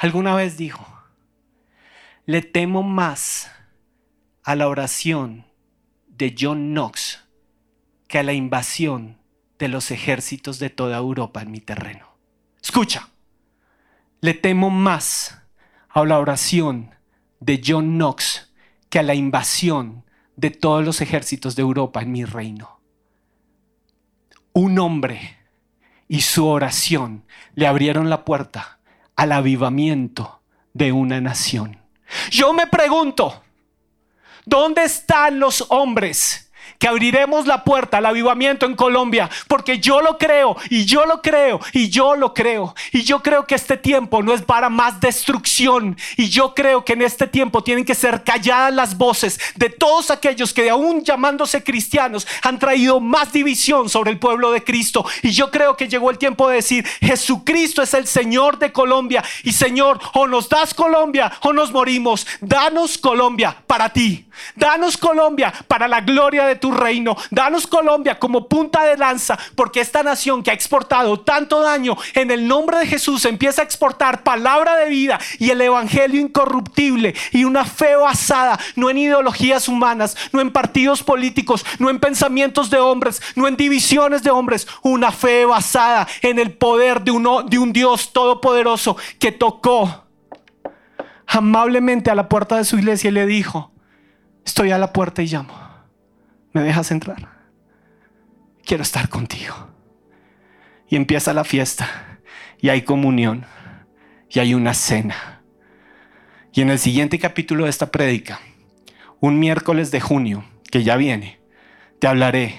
alguna 0.00 0.34
vez 0.34 0.56
dijo, 0.56 0.86
le 2.24 2.40
temo 2.40 2.82
más 2.82 3.52
a 4.42 4.56
la 4.56 4.66
oración 4.66 5.44
de 6.08 6.34
John 6.38 6.72
Knox 6.72 7.28
que 8.08 8.18
a 8.18 8.22
la 8.22 8.32
invasión 8.32 9.18
de 9.58 9.68
los 9.68 9.90
ejércitos 9.90 10.58
de 10.58 10.70
toda 10.70 10.96
Europa 10.96 11.42
en 11.42 11.50
mi 11.50 11.60
terreno. 11.60 12.16
Escucha, 12.62 13.10
le 14.22 14.32
temo 14.32 14.70
más 14.70 15.42
a 15.90 16.02
la 16.06 16.18
oración 16.18 16.94
de 17.40 17.60
John 17.62 17.98
Knox 17.98 18.54
que 18.88 19.00
a 19.00 19.02
la 19.02 19.14
invasión 19.14 20.06
de 20.34 20.50
todos 20.50 20.82
los 20.82 21.02
ejércitos 21.02 21.56
de 21.56 21.62
Europa 21.62 22.00
en 22.00 22.12
mi 22.12 22.24
reino. 22.24 22.80
Un 24.54 24.78
hombre 24.78 25.36
y 26.08 26.22
su 26.22 26.46
oración 26.46 27.26
le 27.54 27.66
abrieron 27.66 28.08
la 28.08 28.24
puerta 28.24 28.79
al 29.20 29.32
avivamiento 29.32 30.40
de 30.72 30.92
una 30.92 31.20
nación. 31.20 31.78
Yo 32.30 32.54
me 32.54 32.66
pregunto, 32.66 33.42
¿dónde 34.46 34.84
están 34.84 35.38
los 35.38 35.66
hombres? 35.68 36.49
Que 36.80 36.88
abriremos 36.88 37.46
la 37.46 37.62
puerta 37.62 37.98
al 37.98 38.06
avivamiento 38.06 38.64
en 38.64 38.74
Colombia, 38.74 39.30
porque 39.46 39.78
yo 39.78 40.00
lo 40.00 40.16
creo 40.16 40.56
y 40.70 40.86
yo 40.86 41.04
lo 41.04 41.20
creo 41.20 41.60
y 41.72 41.90
yo 41.90 42.16
lo 42.16 42.32
creo. 42.34 42.74
Y 42.90 43.02
yo 43.02 43.22
creo 43.22 43.46
que 43.46 43.54
este 43.54 43.76
tiempo 43.76 44.22
no 44.22 44.32
es 44.32 44.42
para 44.42 44.70
más 44.70 44.98
destrucción. 44.98 45.96
Y 46.16 46.30
yo 46.30 46.54
creo 46.54 46.84
que 46.84 46.94
en 46.94 47.02
este 47.02 47.26
tiempo 47.26 47.62
tienen 47.62 47.84
que 47.84 47.94
ser 47.94 48.24
calladas 48.24 48.72
las 48.72 48.96
voces 48.96 49.38
de 49.56 49.68
todos 49.68 50.10
aquellos 50.10 50.54
que 50.54 50.70
aún 50.70 51.04
llamándose 51.04 51.62
cristianos 51.62 52.26
han 52.42 52.58
traído 52.58 52.98
más 52.98 53.30
división 53.30 53.90
sobre 53.90 54.10
el 54.10 54.18
pueblo 54.18 54.50
de 54.50 54.64
Cristo. 54.64 55.04
Y 55.22 55.32
yo 55.32 55.50
creo 55.50 55.76
que 55.76 55.86
llegó 55.86 56.10
el 56.10 56.16
tiempo 56.16 56.48
de 56.48 56.56
decir, 56.56 56.86
Jesucristo 57.00 57.82
es 57.82 57.92
el 57.92 58.06
Señor 58.06 58.58
de 58.58 58.72
Colombia. 58.72 59.22
Y 59.44 59.52
Señor, 59.52 60.00
o 60.14 60.26
nos 60.26 60.48
das 60.48 60.72
Colombia 60.72 61.30
o 61.42 61.52
nos 61.52 61.72
morimos. 61.72 62.26
Danos 62.40 62.96
Colombia 62.96 63.54
para 63.66 63.90
ti. 63.90 64.24
Danos 64.56 64.96
Colombia 64.96 65.52
para 65.68 65.88
la 65.88 66.00
gloria 66.00 66.46
de 66.46 66.56
tu 66.56 66.72
reino. 66.72 67.16
Danos 67.30 67.66
Colombia 67.66 68.18
como 68.18 68.48
punta 68.48 68.84
de 68.84 68.96
lanza, 68.96 69.38
porque 69.54 69.80
esta 69.80 70.02
nación 70.02 70.42
que 70.42 70.50
ha 70.50 70.54
exportado 70.54 71.20
tanto 71.20 71.60
daño 71.60 71.96
en 72.14 72.30
el 72.30 72.46
nombre 72.46 72.78
de 72.78 72.86
Jesús 72.86 73.24
empieza 73.24 73.62
a 73.62 73.64
exportar 73.64 74.22
palabra 74.22 74.76
de 74.76 74.88
vida 74.88 75.18
y 75.38 75.50
el 75.50 75.60
evangelio 75.60 76.20
incorruptible 76.20 77.14
y 77.32 77.44
una 77.44 77.64
fe 77.64 77.96
basada 77.96 78.58
no 78.76 78.90
en 78.90 78.98
ideologías 78.98 79.68
humanas, 79.68 80.16
no 80.32 80.40
en 80.40 80.52
partidos 80.52 81.02
políticos, 81.02 81.64
no 81.78 81.90
en 81.90 82.00
pensamientos 82.00 82.70
de 82.70 82.78
hombres, 82.78 83.20
no 83.34 83.48
en 83.48 83.56
divisiones 83.56 84.22
de 84.22 84.30
hombres, 84.30 84.66
una 84.82 85.12
fe 85.12 85.44
basada 85.44 86.06
en 86.22 86.38
el 86.38 86.52
poder 86.52 87.02
de, 87.02 87.12
de 87.46 87.58
un 87.58 87.72
Dios 87.72 88.12
todopoderoso 88.12 88.96
que 89.18 89.32
tocó 89.32 90.04
amablemente 91.26 92.10
a 92.10 92.14
la 92.14 92.28
puerta 92.28 92.56
de 92.56 92.64
su 92.64 92.78
iglesia 92.78 93.08
y 93.08 93.12
le 93.12 93.26
dijo, 93.26 93.70
estoy 94.44 94.70
a 94.70 94.78
la 94.78 94.92
puerta 94.92 95.22
y 95.22 95.26
llamo. 95.26 95.54
¿Me 96.52 96.62
dejas 96.62 96.90
entrar? 96.90 97.28
Quiero 98.64 98.82
estar 98.82 99.08
contigo. 99.08 99.68
Y 100.88 100.96
empieza 100.96 101.32
la 101.32 101.44
fiesta 101.44 102.18
y 102.58 102.68
hay 102.68 102.82
comunión 102.82 103.46
y 104.28 104.40
hay 104.40 104.54
una 104.54 104.74
cena. 104.74 105.42
Y 106.52 106.62
en 106.62 106.70
el 106.70 106.78
siguiente 106.78 107.18
capítulo 107.18 107.64
de 107.64 107.70
esta 107.70 107.90
prédica, 107.90 108.40
un 109.20 109.38
miércoles 109.38 109.90
de 109.90 110.00
junio, 110.00 110.44
que 110.70 110.82
ya 110.82 110.96
viene, 110.96 111.40
te 111.98 112.06
hablaré 112.06 112.56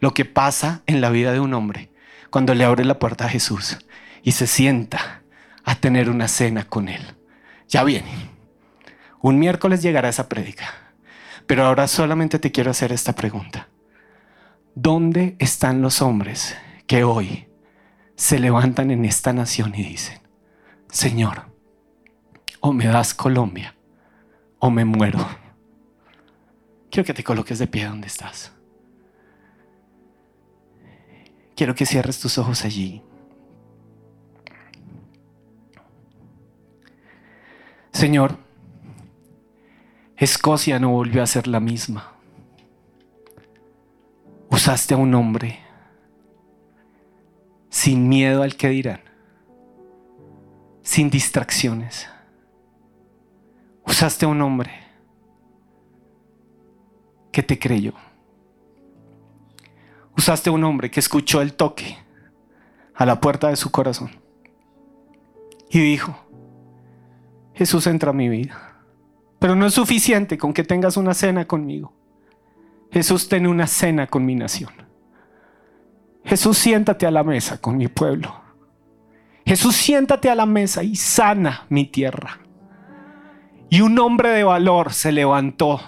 lo 0.00 0.12
que 0.12 0.24
pasa 0.24 0.82
en 0.86 1.00
la 1.00 1.10
vida 1.10 1.32
de 1.32 1.40
un 1.40 1.54
hombre 1.54 1.90
cuando 2.30 2.54
le 2.54 2.64
abre 2.64 2.84
la 2.84 2.98
puerta 2.98 3.26
a 3.26 3.28
Jesús 3.28 3.78
y 4.22 4.32
se 4.32 4.46
sienta 4.46 5.22
a 5.64 5.74
tener 5.76 6.10
una 6.10 6.28
cena 6.28 6.64
con 6.64 6.88
él. 6.88 7.02
Ya 7.68 7.84
viene. 7.84 8.10
Un 9.20 9.38
miércoles 9.38 9.82
llegará 9.82 10.08
esa 10.08 10.28
prédica. 10.28 10.89
Pero 11.50 11.64
ahora 11.64 11.88
solamente 11.88 12.38
te 12.38 12.52
quiero 12.52 12.70
hacer 12.70 12.92
esta 12.92 13.12
pregunta. 13.12 13.66
¿Dónde 14.76 15.34
están 15.40 15.82
los 15.82 16.00
hombres 16.00 16.56
que 16.86 17.02
hoy 17.02 17.48
se 18.14 18.38
levantan 18.38 18.92
en 18.92 19.04
esta 19.04 19.32
nación 19.32 19.74
y 19.74 19.82
dicen, 19.82 20.20
Señor, 20.92 21.50
o 22.60 22.72
me 22.72 22.86
das 22.86 23.14
Colombia 23.14 23.74
o 24.60 24.70
me 24.70 24.84
muero? 24.84 25.26
Quiero 26.88 27.04
que 27.04 27.14
te 27.14 27.24
coloques 27.24 27.58
de 27.58 27.66
pie 27.66 27.86
donde 27.86 28.06
estás. 28.06 28.52
Quiero 31.56 31.74
que 31.74 31.84
cierres 31.84 32.20
tus 32.20 32.38
ojos 32.38 32.64
allí. 32.64 33.02
Señor, 37.90 38.38
Escocia 40.20 40.78
no 40.78 40.90
volvió 40.90 41.22
a 41.22 41.26
ser 41.26 41.46
la 41.46 41.60
misma. 41.60 42.12
Usaste 44.50 44.92
a 44.92 44.98
un 44.98 45.14
hombre 45.14 45.60
sin 47.70 48.06
miedo 48.06 48.42
al 48.42 48.54
que 48.54 48.68
dirán, 48.68 49.00
sin 50.82 51.08
distracciones. 51.08 52.06
Usaste 53.86 54.26
a 54.26 54.28
un 54.28 54.42
hombre 54.42 54.70
que 57.32 57.42
te 57.42 57.58
creyó. 57.58 57.94
Usaste 60.18 60.50
a 60.50 60.52
un 60.52 60.64
hombre 60.64 60.90
que 60.90 61.00
escuchó 61.00 61.40
el 61.40 61.54
toque 61.54 61.96
a 62.94 63.06
la 63.06 63.22
puerta 63.22 63.48
de 63.48 63.56
su 63.56 63.70
corazón 63.70 64.10
y 65.70 65.78
dijo, 65.78 66.14
Jesús 67.54 67.86
entra 67.86 68.10
a 68.10 68.12
mi 68.12 68.28
vida. 68.28 68.69
Pero 69.40 69.56
no 69.56 69.66
es 69.66 69.74
suficiente 69.74 70.38
con 70.38 70.52
que 70.52 70.62
tengas 70.62 70.96
una 70.96 71.14
cena 71.14 71.46
conmigo. 71.46 71.92
Jesús 72.92 73.28
tiene 73.28 73.48
una 73.48 73.66
cena 73.66 74.06
con 74.06 74.24
mi 74.24 74.34
nación. 74.34 74.70
Jesús 76.24 76.58
siéntate 76.58 77.06
a 77.06 77.10
la 77.10 77.24
mesa 77.24 77.58
con 77.58 77.76
mi 77.78 77.88
pueblo. 77.88 78.40
Jesús 79.46 79.74
siéntate 79.74 80.28
a 80.28 80.34
la 80.34 80.46
mesa 80.46 80.82
y 80.82 80.94
sana 80.94 81.64
mi 81.70 81.86
tierra. 81.86 82.38
Y 83.70 83.80
un 83.80 83.98
hombre 83.98 84.28
de 84.28 84.44
valor 84.44 84.92
se 84.92 85.10
levantó 85.10 85.80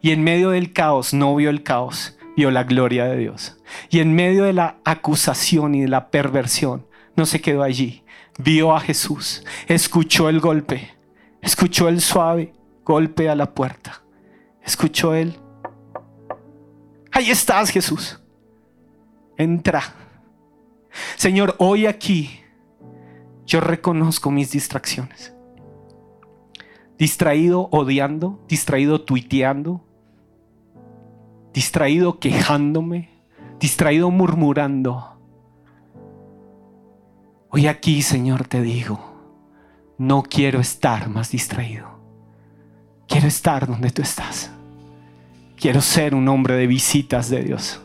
y 0.00 0.12
en 0.12 0.22
medio 0.22 0.50
del 0.50 0.72
caos 0.72 1.14
no 1.14 1.34
vio 1.34 1.50
el 1.50 1.64
caos, 1.64 2.16
vio 2.36 2.50
la 2.52 2.62
gloria 2.62 3.06
de 3.06 3.16
Dios. 3.16 3.58
Y 3.90 3.98
en 3.98 4.14
medio 4.14 4.44
de 4.44 4.52
la 4.52 4.76
acusación 4.84 5.74
y 5.74 5.80
de 5.80 5.88
la 5.88 6.10
perversión 6.10 6.86
no 7.16 7.26
se 7.26 7.40
quedó 7.40 7.64
allí. 7.64 8.04
Vio 8.38 8.76
a 8.76 8.80
Jesús, 8.80 9.44
escuchó 9.66 10.28
el 10.28 10.38
golpe, 10.40 10.94
escuchó 11.40 11.88
el 11.88 12.00
suave 12.00 12.52
golpe 12.84 13.28
a 13.28 13.34
la 13.34 13.54
puerta. 13.54 14.02
Escuchó 14.62 15.14
él. 15.14 15.38
Ahí 17.12 17.30
estás, 17.30 17.70
Jesús. 17.70 18.20
Entra. 19.36 19.82
Señor, 21.16 21.56
hoy 21.58 21.86
aquí 21.86 22.40
yo 23.46 23.60
reconozco 23.60 24.30
mis 24.30 24.50
distracciones. 24.50 25.34
Distraído 26.98 27.68
odiando, 27.72 28.44
distraído 28.48 29.02
tuiteando, 29.02 29.84
distraído 31.52 32.20
quejándome, 32.20 33.10
distraído 33.58 34.10
murmurando. 34.10 35.18
Hoy 37.50 37.66
aquí, 37.66 38.02
Señor, 38.02 38.46
te 38.46 38.62
digo, 38.62 39.00
no 39.98 40.22
quiero 40.22 40.60
estar 40.60 41.08
más 41.08 41.30
distraído. 41.30 41.93
Quiero 43.08 43.26
estar 43.26 43.66
donde 43.66 43.90
tú 43.90 44.02
estás. 44.02 44.50
Quiero 45.56 45.80
ser 45.80 46.14
un 46.14 46.28
hombre 46.28 46.54
de 46.54 46.66
visitas 46.66 47.30
de 47.30 47.42
Dios. 47.42 47.80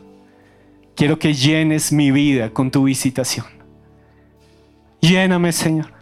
Quiero 0.94 1.18
que 1.18 1.32
llenes 1.32 1.92
mi 1.92 2.10
vida 2.10 2.50
con 2.50 2.70
tu 2.70 2.84
visitación. 2.84 3.46
Lléname, 5.00 5.52
Señor. 5.52 5.92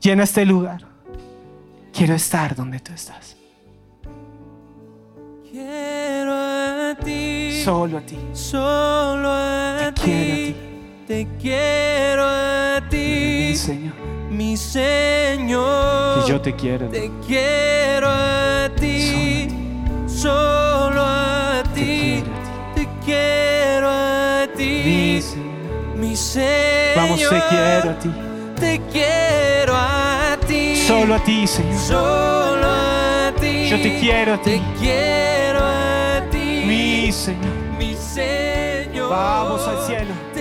Llena 0.00 0.24
este 0.24 0.44
lugar. 0.44 0.84
Quiero 1.92 2.14
estar 2.14 2.54
donde 2.54 2.80
tú 2.80 2.92
estás. 2.92 3.36
Quiero 5.50 6.32
a 6.32 6.96
ti. 7.02 7.62
Solo 7.64 7.98
a 7.98 8.00
ti. 8.00 8.18
Solo 8.32 9.30
a 9.30 9.92
Te 9.94 10.02
quiero 10.02 10.32
a 10.32 10.36
ti. 10.36 10.71
Te 11.06 11.26
quiero 11.40 12.22
a 12.24 12.80
Mi 12.80 12.88
ti. 12.88 13.56
Señor. 13.56 13.92
Mi 14.30 14.56
Señor. 14.56 16.22
Que 16.22 16.30
yo 16.30 16.40
te 16.40 16.54
quiero. 16.54 16.88
Te 16.88 17.10
quiero 17.26 18.08
a 18.08 18.70
ti. 18.78 19.48
Solo 20.06 21.02
a 21.02 21.64
ti. 21.74 22.22
Te 22.76 22.88
quiero 23.04 23.88
a 23.90 24.46
Mi 24.46 24.56
ti. 24.56 25.20
Mi 25.96 26.14
Señor. 26.14 26.96
Vamos, 26.96 27.18
te 27.18 27.42
quiero 27.48 27.90
a 27.90 27.98
ti. 27.98 28.10
Te 28.60 28.80
quiero 28.92 29.74
a 29.74 30.38
ti. 30.46 30.76
Solo 30.86 31.16
a 31.16 31.24
ti, 31.24 31.46
Señor. 31.48 31.80
Solo 31.80 32.66
a 32.66 33.32
ti. 33.40 33.68
Yo 33.68 33.82
te 33.82 33.98
quiero 33.98 34.34
a 34.34 34.38
ti. 34.40 34.50
Te 34.52 34.62
quiero 34.78 35.58
a 35.64 36.22
ti. 36.30 36.62
Mi 36.64 37.10
Señor. 37.10 37.52
Mi 37.76 37.96
Señor. 37.96 39.10
Vamos 39.10 39.66
al 39.66 39.84
cielo. 39.84 40.31